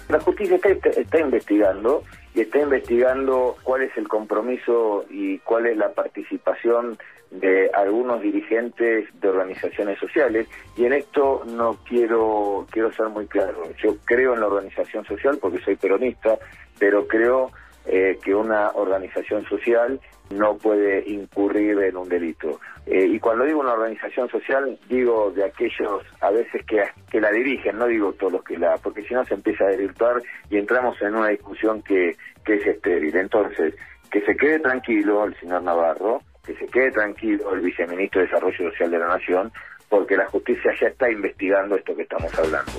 La 0.08 0.20
justicia 0.20 0.56
está, 0.56 0.70
está 0.90 1.20
investigando 1.20 2.04
y 2.34 2.40
está 2.42 2.60
investigando 2.60 3.56
cuál 3.62 3.82
es 3.82 3.96
el 3.96 4.08
compromiso 4.08 5.04
y 5.10 5.38
cuál 5.38 5.66
es 5.66 5.76
la 5.76 5.92
participación 5.92 6.98
de 7.30 7.70
algunos 7.74 8.22
dirigentes 8.22 9.08
de 9.20 9.28
organizaciones 9.28 9.98
sociales 9.98 10.46
y 10.76 10.84
en 10.84 10.92
esto 10.92 11.42
no 11.46 11.78
quiero 11.88 12.64
quiero 12.70 12.92
ser 12.92 13.08
muy 13.08 13.26
claro 13.26 13.64
yo 13.82 13.96
creo 14.04 14.34
en 14.34 14.40
la 14.40 14.46
organización 14.46 15.04
social 15.04 15.38
porque 15.40 15.58
soy 15.64 15.74
peronista 15.74 16.38
pero 16.78 17.06
creo 17.06 17.50
eh, 17.86 18.18
que 18.22 18.34
una 18.34 18.70
organización 18.70 19.44
social 19.46 20.00
no 20.30 20.56
puede 20.56 21.08
incurrir 21.08 21.78
en 21.80 21.96
un 21.96 22.08
delito. 22.08 22.60
Eh, 22.86 23.06
y 23.06 23.18
cuando 23.18 23.44
digo 23.44 23.60
una 23.60 23.74
organización 23.74 24.28
social, 24.28 24.78
digo 24.88 25.30
de 25.30 25.44
aquellos 25.44 26.02
a 26.20 26.30
veces 26.30 26.64
que, 26.66 26.82
que 27.10 27.20
la 27.20 27.30
dirigen, 27.30 27.78
no 27.78 27.86
digo 27.86 28.12
todos 28.14 28.32
los 28.32 28.44
que 28.44 28.58
la, 28.58 28.76
porque 28.78 29.02
si 29.04 29.14
no 29.14 29.24
se 29.24 29.34
empieza 29.34 29.64
a 29.64 29.68
desvirtuar 29.68 30.22
y 30.50 30.56
entramos 30.58 31.00
en 31.02 31.14
una 31.14 31.28
discusión 31.28 31.82
que, 31.82 32.16
que 32.44 32.54
es 32.54 32.66
estéril. 32.66 33.16
Entonces, 33.16 33.74
que 34.10 34.20
se 34.22 34.36
quede 34.36 34.60
tranquilo 34.60 35.24
el 35.24 35.38
señor 35.40 35.62
Navarro, 35.62 36.22
que 36.44 36.54
se 36.54 36.66
quede 36.66 36.90
tranquilo 36.90 37.54
el 37.54 37.60
viceministro 37.60 38.20
de 38.20 38.26
Desarrollo 38.26 38.70
Social 38.70 38.90
de 38.90 38.98
la 38.98 39.08
Nación, 39.08 39.52
porque 39.88 40.16
la 40.16 40.26
justicia 40.26 40.72
ya 40.80 40.88
está 40.88 41.10
investigando 41.10 41.76
esto 41.76 41.94
que 41.94 42.02
estamos 42.02 42.32
hablando. 42.38 42.72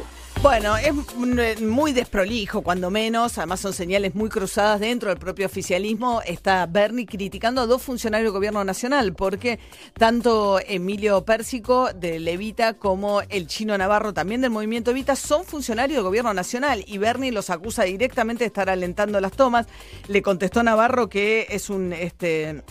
Bueno, 0.45 0.77
es 0.77 0.93
mm, 0.93 1.65
muy 1.67 1.91
desprolijo, 1.91 2.61
cuando 2.61 2.91
menos. 2.91 3.39
Además, 3.39 3.61
son 3.61 3.73
señales 3.73 4.13
muy 4.13 4.29
cruzadas 4.29 4.79
dentro 4.79 5.09
del 5.09 5.17
propio 5.17 5.47
oficialismo. 5.47 6.21
Está 6.23 6.67
Bernie 6.67 7.07
criticando 7.07 7.61
a 7.61 7.65
dos 7.65 7.81
funcionarios 7.81 8.27
del 8.27 8.33
gobierno 8.33 8.63
nacional, 8.63 9.15
porque 9.15 9.57
tanto 9.95 10.59
Emilio 10.59 11.25
Pérsico 11.25 11.91
de 11.93 12.19
Levita 12.19 12.75
como 12.75 13.21
el 13.21 13.47
chino 13.47 13.75
Navarro, 13.75 14.13
también 14.13 14.41
del 14.41 14.51
movimiento 14.51 14.91
Evita, 14.91 15.15
son 15.15 15.45
funcionarios 15.45 15.95
del 15.95 16.03
gobierno 16.03 16.31
nacional. 16.31 16.85
Y 16.85 16.99
Bernie 16.99 17.31
los 17.31 17.49
acusa 17.49 17.81
directamente 17.81 18.43
de 18.43 18.49
estar 18.49 18.69
alentando 18.69 19.19
las 19.19 19.31
tomas. 19.31 19.65
Le 20.07 20.21
contestó 20.21 20.61
Navarro 20.61 21.09
que 21.09 21.47
es 21.49 21.71
un. 21.71 21.91
Este, 21.91 22.61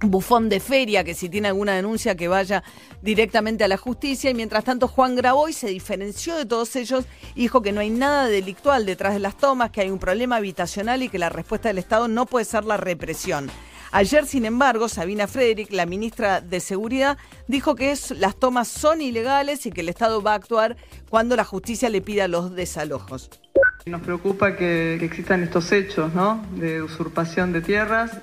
bufón 0.00 0.48
de 0.48 0.60
feria, 0.60 1.02
que 1.02 1.14
si 1.14 1.28
tiene 1.28 1.48
alguna 1.48 1.74
denuncia 1.74 2.14
que 2.14 2.28
vaya 2.28 2.62
directamente 3.02 3.64
a 3.64 3.68
la 3.68 3.76
justicia. 3.76 4.30
Y 4.30 4.34
mientras 4.34 4.64
tanto, 4.64 4.88
Juan 4.88 5.16
Graboy 5.16 5.52
se 5.52 5.68
diferenció 5.68 6.36
de 6.36 6.46
todos 6.46 6.76
ellos 6.76 7.04
dijo 7.48 7.62
que 7.62 7.72
no 7.72 7.80
hay 7.80 7.88
nada 7.88 8.26
delictual 8.26 8.84
detrás 8.84 9.14
de 9.14 9.20
las 9.20 9.38
tomas, 9.38 9.70
que 9.70 9.80
hay 9.80 9.90
un 9.90 9.98
problema 9.98 10.36
habitacional 10.36 11.02
y 11.02 11.08
que 11.08 11.18
la 11.18 11.30
respuesta 11.30 11.68
del 11.68 11.78
Estado 11.78 12.06
no 12.06 12.26
puede 12.26 12.44
ser 12.44 12.64
la 12.64 12.76
represión. 12.76 13.50
Ayer, 13.90 14.26
sin 14.26 14.44
embargo, 14.44 14.90
Sabina 14.90 15.26
Frederick, 15.26 15.72
la 15.72 15.86
ministra 15.86 16.42
de 16.42 16.60
Seguridad, 16.60 17.16
dijo 17.46 17.74
que 17.74 17.96
las 18.18 18.36
tomas 18.36 18.68
son 18.68 19.00
ilegales 19.00 19.64
y 19.64 19.70
que 19.72 19.80
el 19.80 19.88
Estado 19.88 20.22
va 20.22 20.32
a 20.32 20.34
actuar 20.34 20.76
cuando 21.08 21.36
la 21.36 21.44
justicia 21.44 21.88
le 21.88 22.02
pida 22.02 22.28
los 22.28 22.54
desalojos. 22.54 23.30
Nos 23.86 24.02
preocupa 24.02 24.56
que, 24.56 24.94
existan 24.96 25.42
estos 25.42 25.72
hechos, 25.72 26.14
¿no? 26.14 26.44
De 26.56 26.82
usurpación 26.82 27.52
de 27.52 27.62
tierras. 27.62 28.18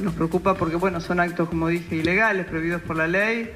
Nos 0.00 0.14
preocupa 0.14 0.54
porque, 0.54 0.76
bueno, 0.76 1.00
son 1.00 1.20
actos, 1.20 1.48
como 1.48 1.68
dije, 1.68 1.96
ilegales, 1.96 2.46
prohibidos 2.46 2.82
por 2.82 2.96
la 2.96 3.08
ley, 3.08 3.50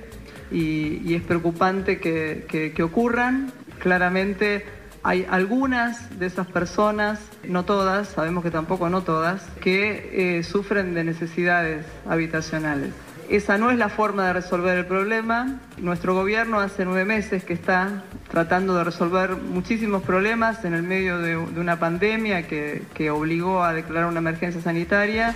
y, 0.51 1.15
es 1.15 1.23
preocupante 1.23 1.99
que 1.99 2.83
ocurran. 2.83 3.53
Claramente 3.79 4.65
hay 5.07 5.25
algunas 5.31 6.19
de 6.19 6.27
esas 6.27 6.49
personas, 6.49 7.21
no 7.45 7.65
todas, 7.65 8.09
sabemos 8.09 8.43
que 8.43 8.51
tampoco 8.51 8.91
no 8.91 9.05
todas, 9.05 9.47
que 9.61 10.39
eh, 10.39 10.43
sufren 10.43 10.95
de 10.95 11.05
necesidades 11.05 11.87
habitacionales. 12.09 12.91
Esa 13.29 13.59
no 13.59 13.71
es 13.71 13.79
la 13.79 13.89
forma 13.89 14.27
de 14.27 14.33
resolver 14.35 14.79
el 14.79 14.87
problema. 14.87 15.59
Nuestro 15.79 16.15
gobierno 16.15 16.61
hace 16.61 16.85
nueve 16.85 17.05
meses 17.05 17.45
que 17.45 17.55
está 17.55 18.05
tratando 18.31 18.77
de 18.77 18.85
resolver 18.85 19.37
muchísimos 19.37 20.03
problemas 20.03 20.65
en 20.65 20.75
el 20.75 20.83
medio 20.83 21.19
de, 21.19 21.37
una 21.37 21.79
pandemia 21.79 22.47
que 22.47 23.11
obligó 23.11 23.65
a 23.65 23.73
declarar 23.73 24.09
una 24.09 24.19
emergencia 24.19 24.61
sanitaria. 24.61 25.35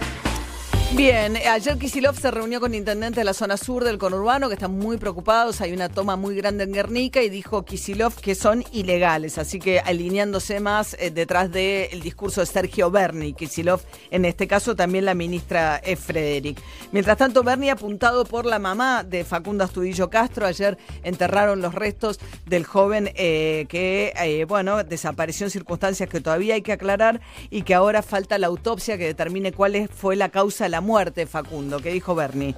Bien, 0.97 1.37
ayer 1.37 1.79
Kisilov 1.79 2.19
se 2.19 2.33
reunió 2.33 2.59
con 2.61 2.75
intendentes 2.75 3.17
de 3.17 3.25
la 3.25 3.33
zona 3.33 3.57
sur 3.57 3.85
del 3.85 3.97
conurbano 3.97 4.49
que 4.49 4.55
están 4.55 4.77
muy 4.77 4.97
preocupados. 4.97 5.61
Hay 5.61 5.73
una 5.73 5.89
toma 5.89 6.17
muy 6.17 6.35
grande 6.35 6.65
en 6.65 6.73
Guernica 6.73 7.23
y 7.23 7.31
dijo 7.31 7.65
Kisilov 7.65 8.17
que 8.17 8.35
son 8.35 8.65
ilegales. 8.73 9.39
Así 9.39 9.61
que 9.61 9.79
alineándose 9.79 10.59
más 10.59 10.97
eh, 10.99 11.13
detrás 11.13 11.53
del 11.53 12.01
discurso 12.01 12.41
de 12.41 12.47
Sergio 12.47 12.91
Berni. 12.91 13.35
Kisilov, 13.35 13.81
en 14.11 14.25
este 14.25 14.49
caso, 14.49 14.75
también 14.75 15.05
la 15.05 15.15
ministra 15.15 15.77
es 15.77 16.01
Frederick. 16.01 16.61
Mientras 16.91 17.17
tanto, 17.17 17.45
Berni, 17.45 17.71
apuntado 17.71 18.25
por 18.25 18.45
la 18.45 18.59
mamá 18.59 19.05
de 19.05 19.25
Facundo 19.25 19.63
Astudillo 19.63 20.11
Castro, 20.11 20.45
ayer 20.45 20.77
enterraron 21.05 21.63
los 21.63 21.73
restos 21.73 22.19
del 22.47 22.65
joven 22.65 23.13
eh, 23.15 23.67
que, 23.69 24.13
eh, 24.21 24.45
bueno, 24.45 24.83
desapareció 24.83 25.47
en 25.47 25.51
circunstancias 25.51 26.09
que 26.09 26.21
todavía 26.21 26.55
hay 26.55 26.63
que 26.63 26.73
aclarar 26.73 27.21
y 27.49 27.63
que 27.63 27.75
ahora 27.75 28.03
falta 28.03 28.39
la 28.39 28.49
autopsia 28.49 28.99
que 28.99 29.07
determine 29.07 29.53
cuál 29.53 29.89
fue 29.89 30.17
la 30.17 30.31
causa 30.31 30.65
de 30.65 30.71
la 30.71 30.80
muerte, 30.81 31.27
Facundo. 31.27 31.79
¿Qué 31.81 31.91
dijo 31.91 32.15
Berni? 32.15 32.55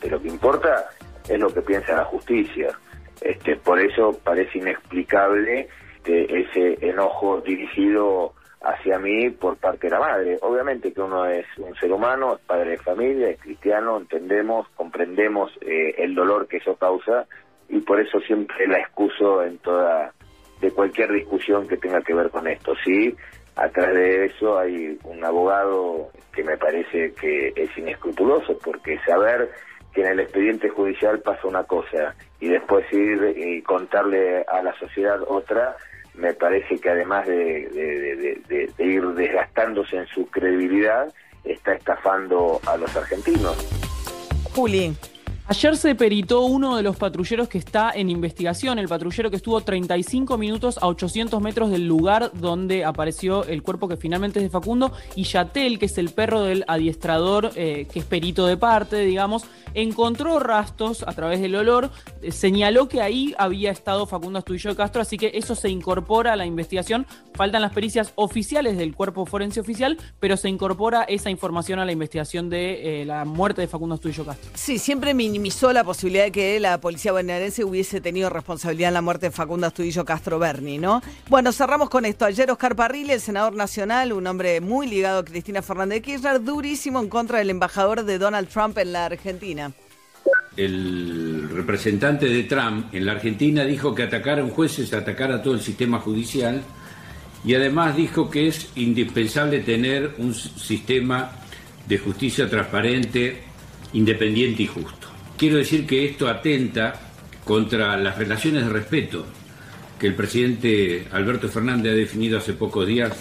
De 0.00 0.10
lo 0.10 0.20
que 0.20 0.28
importa 0.28 0.90
es 1.28 1.38
lo 1.38 1.48
que 1.52 1.62
piensa 1.62 1.94
la 1.94 2.04
justicia. 2.04 2.78
Este, 3.20 3.56
por 3.56 3.80
eso 3.80 4.18
parece 4.22 4.58
inexplicable 4.58 5.68
este, 6.08 6.40
ese 6.40 6.88
enojo 6.88 7.40
dirigido 7.40 8.32
hacia 8.62 8.98
mí 8.98 9.30
por 9.30 9.56
parte 9.56 9.86
de 9.86 9.92
la 9.92 10.00
madre. 10.00 10.38
Obviamente 10.40 10.92
que 10.92 11.00
uno 11.00 11.26
es 11.26 11.46
un 11.58 11.74
ser 11.76 11.92
humano, 11.92 12.34
es 12.34 12.40
padre 12.40 12.72
de 12.72 12.78
familia, 12.78 13.28
es 13.30 13.40
cristiano, 13.40 13.98
entendemos, 13.98 14.68
comprendemos 14.74 15.50
eh, 15.60 15.94
el 15.98 16.14
dolor 16.14 16.48
que 16.48 16.58
eso 16.58 16.76
causa 16.76 17.26
y 17.68 17.80
por 17.80 18.00
eso 18.00 18.18
siempre 18.20 18.66
la 18.66 18.78
excuso 18.78 19.42
en 19.42 19.58
toda 19.58 20.12
de 20.60 20.70
cualquier 20.72 21.12
discusión 21.12 21.68
que 21.68 21.76
tenga 21.76 22.00
que 22.00 22.14
ver 22.14 22.30
con 22.30 22.48
esto. 22.48 22.74
Sí, 22.84 23.14
atrás 23.58 23.92
de 23.94 24.26
eso 24.26 24.58
hay 24.58 24.98
un 25.04 25.24
abogado 25.24 26.10
que 26.32 26.42
me 26.44 26.56
parece 26.56 27.12
que 27.14 27.52
es 27.56 27.76
inescrupuloso, 27.76 28.56
porque 28.58 28.98
saber 29.06 29.50
que 29.92 30.02
en 30.02 30.08
el 30.08 30.20
expediente 30.20 30.68
judicial 30.68 31.20
pasa 31.20 31.46
una 31.48 31.64
cosa 31.64 32.14
y 32.40 32.48
después 32.48 32.84
ir 32.92 33.34
y 33.36 33.62
contarle 33.62 34.44
a 34.48 34.62
la 34.62 34.72
sociedad 34.78 35.18
otra, 35.26 35.76
me 36.14 36.32
parece 36.34 36.78
que 36.78 36.90
además 36.90 37.26
de, 37.26 38.38
de- 38.48 38.84
ir 38.84 39.02
desgastándose 39.08 39.96
en 39.96 40.06
su 40.06 40.26
credibilidad, 40.30 41.12
está 41.44 41.74
estafando 41.74 42.60
a 42.66 42.76
los 42.76 42.94
argentinos. 42.96 43.56
Juli. 44.54 44.92
Ayer 45.50 45.78
se 45.78 45.94
peritó 45.94 46.42
uno 46.42 46.76
de 46.76 46.82
los 46.82 46.98
patrulleros 46.98 47.48
que 47.48 47.56
está 47.56 47.90
en 47.94 48.10
investigación, 48.10 48.78
el 48.78 48.86
patrullero 48.86 49.30
que 49.30 49.36
estuvo 49.36 49.58
35 49.62 50.36
minutos 50.36 50.76
a 50.76 50.86
800 50.88 51.40
metros 51.40 51.70
del 51.70 51.88
lugar 51.88 52.32
donde 52.34 52.84
apareció 52.84 53.44
el 53.44 53.62
cuerpo 53.62 53.88
que 53.88 53.96
finalmente 53.96 54.40
es 54.40 54.42
de 54.42 54.50
Facundo, 54.50 54.92
y 55.16 55.22
Yatel, 55.22 55.78
que 55.78 55.86
es 55.86 55.96
el 55.96 56.10
perro 56.10 56.42
del 56.42 56.66
adiestrador, 56.68 57.52
eh, 57.56 57.86
que 57.90 58.00
es 58.00 58.04
perito 58.04 58.46
de 58.46 58.58
parte, 58.58 58.98
digamos, 58.98 59.46
encontró 59.72 60.38
rastros 60.38 61.02
a 61.02 61.12
través 61.12 61.40
del 61.40 61.54
olor, 61.54 61.90
eh, 62.20 62.30
señaló 62.30 62.86
que 62.86 63.00
ahí 63.00 63.34
había 63.38 63.70
estado 63.70 64.04
Facundo 64.04 64.40
Astudillo 64.40 64.70
de 64.70 64.76
Castro, 64.76 65.00
así 65.00 65.16
que 65.16 65.30
eso 65.32 65.54
se 65.54 65.70
incorpora 65.70 66.34
a 66.34 66.36
la 66.36 66.44
investigación. 66.44 67.06
Faltan 67.32 67.62
las 67.62 67.72
pericias 67.72 68.12
oficiales 68.16 68.76
del 68.76 68.94
cuerpo 68.94 69.24
forense 69.24 69.60
oficial, 69.60 69.96
pero 70.20 70.36
se 70.36 70.50
incorpora 70.50 71.04
esa 71.04 71.30
información 71.30 71.78
a 71.78 71.86
la 71.86 71.92
investigación 71.92 72.50
de 72.50 73.00
eh, 73.00 73.04
la 73.06 73.24
muerte 73.24 73.62
de 73.62 73.68
Facundo 73.68 73.94
Astudillo 73.94 74.26
Castro. 74.26 74.50
Sí, 74.54 74.78
siempre 74.78 75.14
minimizó 75.38 75.72
la 75.72 75.84
posibilidad 75.84 76.24
de 76.24 76.32
que 76.32 76.58
la 76.58 76.80
policía 76.80 77.12
bonaerense 77.12 77.62
hubiese 77.62 78.00
tenido 78.00 78.28
responsabilidad 78.28 78.88
en 78.88 78.94
la 78.94 79.02
muerte 79.02 79.26
de 79.26 79.30
Facundo 79.30 79.68
Astudillo 79.68 80.04
Castro 80.04 80.40
Berni, 80.40 80.78
¿no? 80.78 81.00
Bueno, 81.28 81.52
cerramos 81.52 81.88
con 81.88 82.04
esto. 82.04 82.24
Ayer 82.24 82.50
Oscar 82.50 82.74
Parrilli, 82.74 83.12
el 83.12 83.20
senador 83.20 83.54
nacional, 83.54 84.12
un 84.12 84.26
hombre 84.26 84.60
muy 84.60 84.88
ligado 84.88 85.20
a 85.20 85.24
Cristina 85.24 85.62
Fernández 85.62 85.98
de 85.98 86.02
Kirchner, 86.02 86.42
durísimo 86.42 86.98
en 86.98 87.08
contra 87.08 87.38
del 87.38 87.50
embajador 87.50 88.04
de 88.04 88.18
Donald 88.18 88.48
Trump 88.48 88.78
en 88.78 88.92
la 88.92 89.04
Argentina. 89.04 89.70
El 90.56 91.48
representante 91.52 92.26
de 92.26 92.42
Trump 92.42 92.92
en 92.92 93.06
la 93.06 93.12
Argentina 93.12 93.64
dijo 93.64 93.94
que 93.94 94.02
atacar 94.02 94.40
a 94.40 94.44
un 94.44 94.50
juez 94.50 94.80
es 94.80 94.92
atacar 94.92 95.30
a 95.30 95.40
todo 95.40 95.54
el 95.54 95.60
sistema 95.60 96.00
judicial 96.00 96.62
y 97.44 97.54
además 97.54 97.96
dijo 97.96 98.28
que 98.28 98.48
es 98.48 98.70
indispensable 98.74 99.60
tener 99.60 100.16
un 100.18 100.34
sistema 100.34 101.30
de 101.86 101.96
justicia 101.96 102.50
transparente, 102.50 103.44
independiente 103.92 104.64
y 104.64 104.66
justo. 104.66 104.97
Quiero 105.38 105.58
decir 105.58 105.86
que 105.86 106.04
esto 106.04 106.26
atenta 106.26 106.94
contra 107.44 107.96
las 107.96 108.18
relaciones 108.18 108.64
de 108.64 108.70
respeto 108.70 109.24
que 109.96 110.08
el 110.08 110.16
presidente 110.16 111.06
Alberto 111.12 111.48
Fernández 111.48 111.92
ha 111.92 111.96
definido 111.96 112.38
hace 112.38 112.54
pocos 112.54 112.84
días 112.88 113.12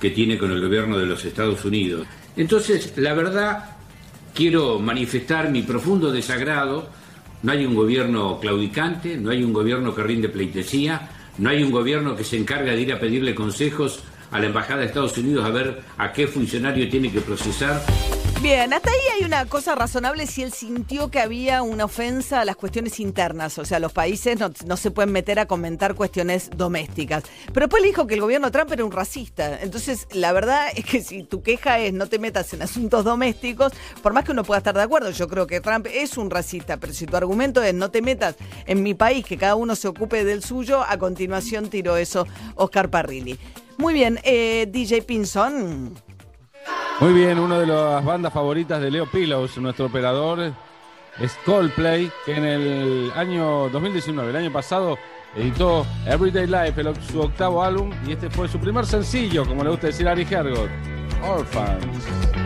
que 0.00 0.10
tiene 0.10 0.36
con 0.36 0.50
el 0.50 0.60
gobierno 0.60 0.98
de 0.98 1.06
los 1.06 1.24
Estados 1.24 1.64
Unidos. 1.64 2.08
Entonces, 2.36 2.94
la 2.96 3.14
verdad, 3.14 3.76
quiero 4.34 4.80
manifestar 4.80 5.52
mi 5.52 5.62
profundo 5.62 6.10
desagrado. 6.10 6.88
No 7.44 7.52
hay 7.52 7.64
un 7.64 7.76
gobierno 7.76 8.40
claudicante, 8.40 9.16
no 9.16 9.30
hay 9.30 9.44
un 9.44 9.52
gobierno 9.52 9.94
que 9.94 10.02
rinde 10.02 10.28
pleitesía, 10.28 11.08
no 11.38 11.50
hay 11.50 11.62
un 11.62 11.70
gobierno 11.70 12.16
que 12.16 12.24
se 12.24 12.36
encarga 12.36 12.72
de 12.72 12.80
ir 12.80 12.92
a 12.92 12.98
pedirle 12.98 13.32
consejos 13.32 14.02
a 14.32 14.40
la 14.40 14.46
Embajada 14.46 14.80
de 14.80 14.86
Estados 14.86 15.16
Unidos 15.18 15.44
a 15.44 15.50
ver 15.50 15.82
a 15.98 16.12
qué 16.12 16.26
funcionario 16.26 16.88
tiene 16.88 17.12
que 17.12 17.20
procesar. 17.20 17.80
Bien, 18.44 18.74
hasta 18.74 18.90
ahí 18.90 18.98
hay 19.16 19.24
una 19.24 19.46
cosa 19.46 19.74
razonable 19.74 20.26
si 20.26 20.42
él 20.42 20.52
sintió 20.52 21.10
que 21.10 21.18
había 21.18 21.62
una 21.62 21.86
ofensa 21.86 22.42
a 22.42 22.44
las 22.44 22.56
cuestiones 22.56 23.00
internas, 23.00 23.56
o 23.56 23.64
sea, 23.64 23.78
los 23.78 23.94
países 23.94 24.38
no, 24.38 24.76
se 24.76 24.90
pueden 24.90 25.12
meter 25.12 25.38
a 25.38 25.46
comentar 25.46 25.94
cuestiones 25.94 26.50
domésticas. 26.54 27.24
Pero 27.54 27.64
después 27.64 27.80
le 27.80 27.88
dijo 27.88 28.06
que 28.06 28.12
el 28.12 28.20
gobierno 28.20 28.50
Trump 28.50 28.70
era 28.70 28.84
un 28.84 28.92
racista. 28.92 29.62
Entonces, 29.62 30.06
la 30.12 30.34
verdad 30.34 30.66
es 30.76 30.84
que 30.84 31.02
si 31.02 31.22
tu 31.22 31.40
queja 31.40 31.78
es 31.78 31.94
no 31.94 32.06
te 32.06 32.18
metas 32.18 32.52
en 32.52 32.60
asuntos 32.60 33.02
domésticos, 33.02 33.72
por 34.02 34.12
más 34.12 34.24
que 34.24 34.32
uno 34.32 34.44
pueda 34.44 34.58
estar 34.58 34.74
de 34.74 34.82
acuerdo, 34.82 35.08
yo 35.08 35.26
creo 35.26 35.46
que 35.46 35.62
Trump 35.62 35.86
es 35.90 36.18
un 36.18 36.28
racista, 36.28 36.76
pero 36.76 36.92
si 36.92 37.06
tu 37.06 37.16
argumento 37.16 37.62
es 37.62 37.72
no 37.72 37.90
te 37.90 38.02
metas 38.02 38.36
en 38.66 38.82
mi 38.82 38.92
país, 38.92 39.24
que 39.24 39.38
cada 39.38 39.54
uno 39.54 39.74
se 39.74 39.88
ocupe 39.88 40.22
del 40.22 40.44
suyo, 40.44 40.82
a 40.86 40.98
continuación 40.98 41.70
tiró 41.70 41.96
eso 41.96 42.26
Oscar 42.56 42.90
Parrilli. 42.90 43.38
Muy 43.78 43.94
bien, 43.94 44.20
eh, 44.22 44.68
DJ 44.70 45.00
Pinson. 45.00 45.94
Muy 47.00 47.12
bien, 47.12 47.38
una 47.38 47.58
de 47.58 47.66
las 47.66 48.04
bandas 48.04 48.32
favoritas 48.32 48.80
de 48.80 48.90
Leo 48.90 49.06
Pillows, 49.06 49.58
nuestro 49.58 49.86
operador, 49.86 50.52
es 51.20 51.38
Coldplay, 51.44 52.10
que 52.24 52.36
en 52.36 52.44
el 52.44 53.12
año 53.16 53.68
2019, 53.68 54.30
el 54.30 54.36
año 54.36 54.52
pasado, 54.52 54.96
editó 55.34 55.84
Everyday 56.06 56.46
Life, 56.46 56.82
su 57.10 57.20
octavo 57.20 57.62
álbum, 57.62 57.90
y 58.06 58.12
este 58.12 58.30
fue 58.30 58.48
su 58.48 58.58
primer 58.58 58.86
sencillo, 58.86 59.44
como 59.44 59.64
le 59.64 59.70
gusta 59.70 59.88
decir 59.88 60.08
a 60.08 60.12
Ari 60.12 60.26
Hergot, 60.30 60.70
Orphans. 61.22 62.43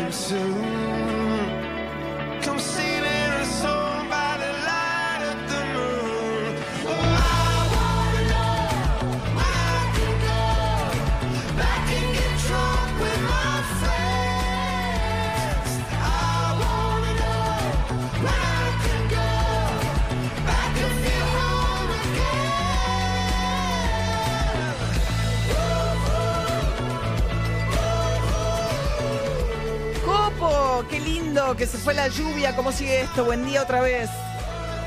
too 0.00 0.12
soon. 0.12 1.50
Come 2.42 2.58
see. 2.58 2.89
Que 31.56 31.66
se 31.66 31.78
fue 31.78 31.94
la 31.94 32.06
lluvia. 32.06 32.54
¿Cómo 32.54 32.70
sigue 32.70 33.00
esto? 33.00 33.24
Buen 33.24 33.44
día 33.44 33.62
otra 33.62 33.80
vez. 33.80 34.08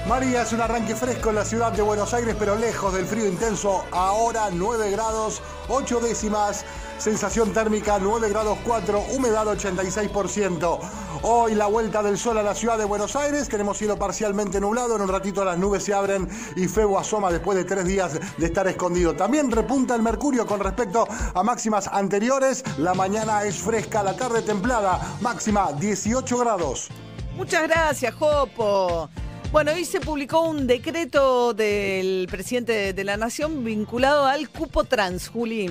María 0.08 0.44
es 0.44 0.54
un 0.54 0.62
arranque 0.62 0.96
fresco 0.96 1.30
en 1.30 1.36
la 1.36 1.46
ciudad 1.46 1.74
de 1.74 1.82
Buenos 1.82 2.14
Aires, 2.14 2.36
pero 2.40 2.56
lejos 2.56 2.94
del 2.94 3.06
frío 3.06 3.28
intenso. 3.28 3.86
Ahora 3.92 4.50
9 4.52 4.90
grados, 4.92 5.42
8 5.68 6.00
décimas, 6.00 6.66
sensación 6.98 7.54
térmica 7.54 8.00
9 8.00 8.30
grados 8.30 8.58
4, 8.66 9.00
humedad 9.16 9.46
86%. 9.48 10.80
Hoy 11.24 11.56
la 11.56 11.68
vuelta 11.68 12.04
del 12.04 12.18
sol 12.18 12.38
a 12.38 12.44
la 12.44 12.56
ciudad 12.56 12.78
de 12.78 12.86
Buenos 12.86 13.16
Aires, 13.16 13.48
tenemos 13.48 13.78
cielo 13.78 13.98
parcialmente 13.98 14.60
nublado, 14.60 14.96
en 14.96 15.02
un 15.02 15.08
ratito 15.08 15.44
las 15.44 15.58
nubes 15.58 15.84
se 15.84 15.94
abren 15.94 16.28
y 16.56 16.68
Febo 16.68 17.00
asoma 17.00 17.32
después 17.32 17.58
de 17.58 17.64
tres 17.64 17.86
días 17.86 18.20
de 18.38 18.46
estar 18.46 18.68
escondido. 18.68 19.16
También 19.16 19.52
repunta 19.52 19.96
el 19.96 20.02
mercurio 20.02 20.46
con 20.46 20.60
respecto 20.60 21.08
a 21.34 21.44
máximas 21.44 21.88
anteriores, 21.88 22.64
la 22.78 22.94
mañana 22.94 23.44
es 23.44 23.58
fresca, 23.58 24.04
la 24.04 24.16
tarde 24.16 24.42
templada, 24.42 25.18
máxima 25.22 25.72
18 25.74 26.38
grados. 26.38 26.90
Muchas 27.36 27.64
gracias, 27.64 28.14
Jopo. 28.14 29.10
Bueno, 29.52 29.72
hoy 29.72 29.86
se 29.86 30.00
publicó 30.00 30.42
un 30.42 30.66
decreto 30.66 31.54
del 31.54 32.28
presidente 32.30 32.94
de 32.94 33.04
la 33.04 33.18
Nación 33.18 33.64
vinculado 33.64 34.26
al 34.26 34.50
cupo 34.50 34.84
trans, 34.84 35.30
Juli. 35.30 35.70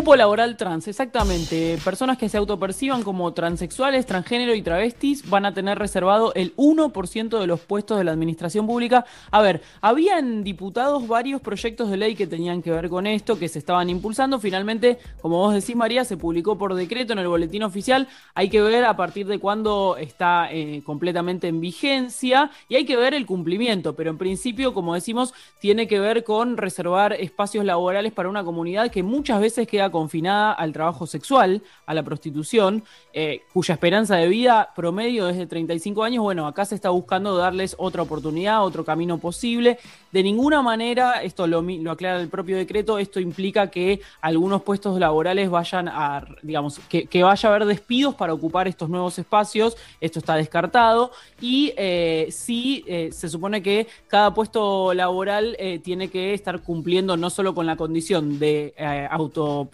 Cupo 0.00 0.16
laboral 0.16 0.56
trans, 0.56 0.88
exactamente. 0.88 1.76
Personas 1.84 2.16
que 2.16 2.30
se 2.30 2.38
autoperciban 2.38 3.02
como 3.02 3.34
transexuales, 3.34 4.06
transgénero 4.06 4.54
y 4.54 4.62
travestis 4.62 5.28
van 5.28 5.44
a 5.44 5.52
tener 5.52 5.78
reservado 5.78 6.32
el 6.32 6.56
1% 6.56 7.38
de 7.38 7.46
los 7.46 7.60
puestos 7.60 7.98
de 7.98 8.04
la 8.04 8.12
administración 8.12 8.66
pública. 8.66 9.04
A 9.30 9.42
ver, 9.42 9.60
habían 9.82 10.42
diputados 10.42 11.06
varios 11.06 11.42
proyectos 11.42 11.90
de 11.90 11.98
ley 11.98 12.14
que 12.14 12.26
tenían 12.26 12.62
que 12.62 12.70
ver 12.70 12.88
con 12.88 13.06
esto, 13.06 13.38
que 13.38 13.50
se 13.50 13.58
estaban 13.58 13.90
impulsando. 13.90 14.40
Finalmente, 14.40 14.98
como 15.20 15.36
vos 15.36 15.52
decís, 15.52 15.76
María, 15.76 16.02
se 16.06 16.16
publicó 16.16 16.56
por 16.56 16.74
decreto 16.74 17.12
en 17.12 17.18
el 17.18 17.28
boletín 17.28 17.62
oficial. 17.62 18.08
Hay 18.34 18.48
que 18.48 18.62
ver 18.62 18.86
a 18.86 18.96
partir 18.96 19.26
de 19.26 19.38
cuándo 19.38 19.98
está 19.98 20.48
eh, 20.50 20.80
completamente 20.86 21.46
en 21.48 21.60
vigencia 21.60 22.50
y 22.70 22.76
hay 22.76 22.86
que 22.86 22.96
ver 22.96 23.12
el 23.12 23.26
cumplimiento. 23.26 23.94
Pero 23.94 24.08
en 24.08 24.16
principio, 24.16 24.72
como 24.72 24.94
decimos, 24.94 25.34
tiene 25.58 25.86
que 25.86 26.00
ver 26.00 26.24
con 26.24 26.56
reservar 26.56 27.12
espacios 27.12 27.66
laborales 27.66 28.14
para 28.14 28.30
una 28.30 28.44
comunidad 28.44 28.90
que 28.90 29.02
muchas 29.02 29.42
veces 29.42 29.68
queda 29.68 29.89
confinada 29.90 30.52
al 30.52 30.72
trabajo 30.72 31.06
sexual, 31.06 31.62
a 31.86 31.94
la 31.94 32.02
prostitución, 32.02 32.84
eh, 33.12 33.42
cuya 33.52 33.74
esperanza 33.74 34.16
de 34.16 34.28
vida 34.28 34.70
promedio 34.74 35.28
es 35.28 35.36
de 35.36 35.46
35 35.46 36.04
años. 36.04 36.22
Bueno, 36.22 36.46
acá 36.46 36.64
se 36.64 36.74
está 36.74 36.90
buscando 36.90 37.36
darles 37.36 37.74
otra 37.78 38.02
oportunidad, 38.02 38.64
otro 38.64 38.84
camino 38.84 39.18
posible. 39.18 39.78
De 40.12 40.22
ninguna 40.22 40.62
manera, 40.62 41.22
esto 41.22 41.46
lo, 41.46 41.62
lo 41.62 41.90
aclara 41.90 42.20
el 42.20 42.28
propio 42.28 42.56
decreto, 42.56 42.98
esto 42.98 43.20
implica 43.20 43.70
que 43.70 44.00
algunos 44.20 44.62
puestos 44.62 44.98
laborales 44.98 45.50
vayan 45.50 45.88
a, 45.88 46.24
digamos, 46.42 46.80
que, 46.88 47.06
que 47.06 47.22
vaya 47.22 47.48
a 47.48 47.54
haber 47.54 47.66
despidos 47.66 48.14
para 48.14 48.34
ocupar 48.34 48.68
estos 48.68 48.88
nuevos 48.88 49.18
espacios. 49.18 49.76
Esto 50.00 50.18
está 50.18 50.36
descartado. 50.36 51.12
Y 51.40 51.72
eh, 51.76 52.28
sí, 52.30 52.84
eh, 52.86 53.10
se 53.12 53.28
supone 53.28 53.62
que 53.62 53.86
cada 54.08 54.32
puesto 54.34 54.94
laboral 54.94 55.56
eh, 55.58 55.78
tiene 55.78 56.08
que 56.08 56.34
estar 56.34 56.60
cumpliendo 56.62 57.16
no 57.16 57.30
solo 57.30 57.54
con 57.54 57.66
la 57.66 57.76
condición 57.76 58.38
de 58.38 58.74
eh, 58.76 59.08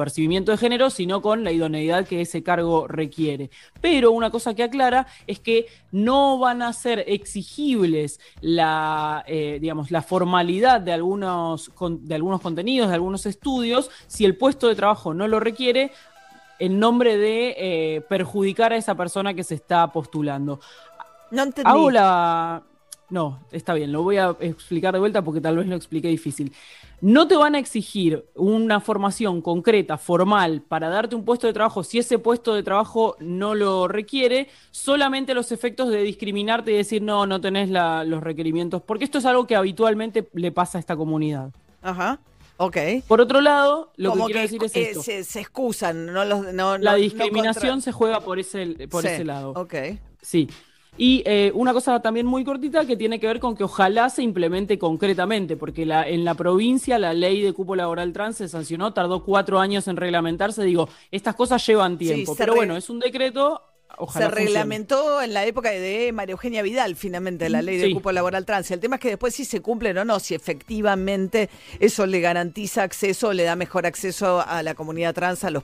autopercibimiento 0.06 0.52
de 0.52 0.58
género, 0.58 0.90
sino 0.90 1.20
con 1.20 1.42
la 1.42 1.50
idoneidad 1.50 2.06
que 2.06 2.20
ese 2.20 2.42
cargo 2.42 2.86
requiere. 2.86 3.50
Pero 3.80 4.12
una 4.12 4.30
cosa 4.30 4.54
que 4.54 4.62
aclara 4.62 5.06
es 5.26 5.40
que 5.40 5.66
no 5.90 6.38
van 6.38 6.62
a 6.62 6.72
ser 6.72 7.04
exigibles 7.08 8.20
la, 8.40 9.24
eh, 9.26 9.58
digamos, 9.60 9.90
la 9.90 10.02
formalidad 10.02 10.80
de 10.80 10.92
algunos, 10.92 11.70
de 12.00 12.14
algunos 12.14 12.40
contenidos, 12.40 12.88
de 12.88 12.94
algunos 12.94 13.26
estudios, 13.26 13.90
si 14.06 14.24
el 14.24 14.36
puesto 14.36 14.68
de 14.68 14.76
trabajo 14.76 15.12
no 15.12 15.26
lo 15.26 15.40
requiere, 15.40 15.90
en 16.58 16.78
nombre 16.78 17.16
de 17.18 17.54
eh, 17.58 18.00
perjudicar 18.08 18.72
a 18.72 18.76
esa 18.76 18.94
persona 18.94 19.34
que 19.34 19.44
se 19.44 19.56
está 19.56 19.92
postulando. 19.92 20.60
No 21.30 21.42
entendí. 21.42 21.68
Hago 21.68 21.90
la. 21.90 22.62
No, 23.08 23.38
está 23.52 23.72
bien, 23.74 23.92
lo 23.92 24.02
voy 24.02 24.16
a 24.16 24.36
explicar 24.40 24.92
de 24.92 24.98
vuelta 24.98 25.22
porque 25.22 25.40
tal 25.40 25.56
vez 25.56 25.66
lo 25.68 25.76
expliqué 25.76 26.08
difícil. 26.08 26.52
No 27.00 27.28
te 27.28 27.36
van 27.36 27.54
a 27.54 27.58
exigir 27.60 28.24
una 28.34 28.80
formación 28.80 29.42
concreta, 29.42 29.96
formal, 29.96 30.62
para 30.66 30.88
darte 30.88 31.14
un 31.14 31.24
puesto 31.24 31.46
de 31.46 31.52
trabajo 31.52 31.84
si 31.84 31.98
ese 31.98 32.18
puesto 32.18 32.54
de 32.54 32.62
trabajo 32.64 33.14
no 33.20 33.54
lo 33.54 33.86
requiere, 33.86 34.48
solamente 34.72 35.34
los 35.34 35.52
efectos 35.52 35.88
de 35.90 36.02
discriminarte 36.02 36.72
y 36.72 36.76
decir 36.76 37.00
no, 37.02 37.26
no 37.26 37.40
tenés 37.40 37.68
la- 37.70 38.02
los 38.02 38.22
requerimientos, 38.22 38.82
porque 38.82 39.04
esto 39.04 39.18
es 39.18 39.24
algo 39.26 39.46
que 39.46 39.54
habitualmente 39.54 40.28
le 40.32 40.50
pasa 40.50 40.78
a 40.78 40.80
esta 40.80 40.96
comunidad. 40.96 41.50
Ajá. 41.82 42.18
Ok. 42.56 42.76
Por 43.06 43.20
otro 43.20 43.40
lado, 43.42 43.92
lo 43.96 44.10
Como 44.10 44.26
que 44.26 44.32
quiero 44.32 44.40
decir 44.42 44.64
es 44.64 44.74
eh, 44.74 44.82
esto. 44.90 45.02
se, 45.02 45.22
se 45.24 45.40
excusan, 45.40 46.06
no 46.06 46.24
los, 46.24 46.52
no, 46.54 46.78
la 46.78 46.92
no 46.92 46.96
discriminación 46.96 47.74
contra- 47.74 47.80
se 47.82 47.92
juega 47.92 48.20
por 48.20 48.38
ese, 48.38 48.88
por 48.90 49.02
Sí, 49.02 49.08
ese 49.08 49.24
lado. 49.26 49.50
Ok. 49.54 49.74
Sí. 50.22 50.48
Y 50.98 51.22
eh, 51.26 51.52
una 51.54 51.72
cosa 51.72 52.00
también 52.00 52.26
muy 52.26 52.44
cortita 52.44 52.86
que 52.86 52.96
tiene 52.96 53.20
que 53.20 53.26
ver 53.26 53.38
con 53.40 53.54
que 53.56 53.64
ojalá 53.64 54.08
se 54.10 54.22
implemente 54.22 54.78
concretamente, 54.78 55.56
porque 55.56 55.84
la, 55.84 56.08
en 56.08 56.24
la 56.24 56.34
provincia 56.34 56.98
la 56.98 57.12
ley 57.12 57.42
de 57.42 57.52
cupo 57.52 57.76
laboral 57.76 58.12
trans 58.12 58.36
se 58.36 58.48
sancionó, 58.48 58.92
tardó 58.94 59.22
cuatro 59.24 59.58
años 59.60 59.88
en 59.88 59.96
reglamentarse. 59.96 60.64
Digo, 60.64 60.88
estas 61.10 61.34
cosas 61.34 61.64
llevan 61.66 61.98
tiempo, 61.98 62.34
pero 62.36 62.52
re- 62.54 62.58
bueno, 62.60 62.76
es 62.76 62.88
un 62.90 62.98
decreto. 62.98 63.62
Ojalá 63.98 64.26
se 64.26 64.30
funcione. 64.30 64.46
reglamentó 64.50 65.22
en 65.22 65.32
la 65.32 65.46
época 65.46 65.70
de 65.70 66.10
María 66.12 66.32
Eugenia 66.32 66.60
Vidal, 66.60 66.96
finalmente, 66.96 67.48
la 67.48 67.62
ley 67.62 67.78
de 67.78 67.86
Sí. 67.86 67.94
cupo 67.94 68.12
laboral 68.12 68.44
trans. 68.44 68.70
El 68.70 68.80
tema 68.80 68.96
es 68.96 69.00
que 69.00 69.08
después 69.10 69.34
si 69.34 69.46
se 69.46 69.62
cumplen 69.62 69.96
o 69.96 70.04
no, 70.04 70.18
si 70.18 70.34
efectivamente 70.34 71.48
eso 71.80 72.04
le 72.04 72.20
garantiza 72.20 72.82
acceso, 72.82 73.32
le 73.32 73.44
da 73.44 73.56
mejor 73.56 73.86
acceso 73.86 74.44
a 74.46 74.62
la 74.62 74.74
comunidad 74.74 75.14
trans 75.14 75.44
a 75.44 75.50
los 75.50 75.62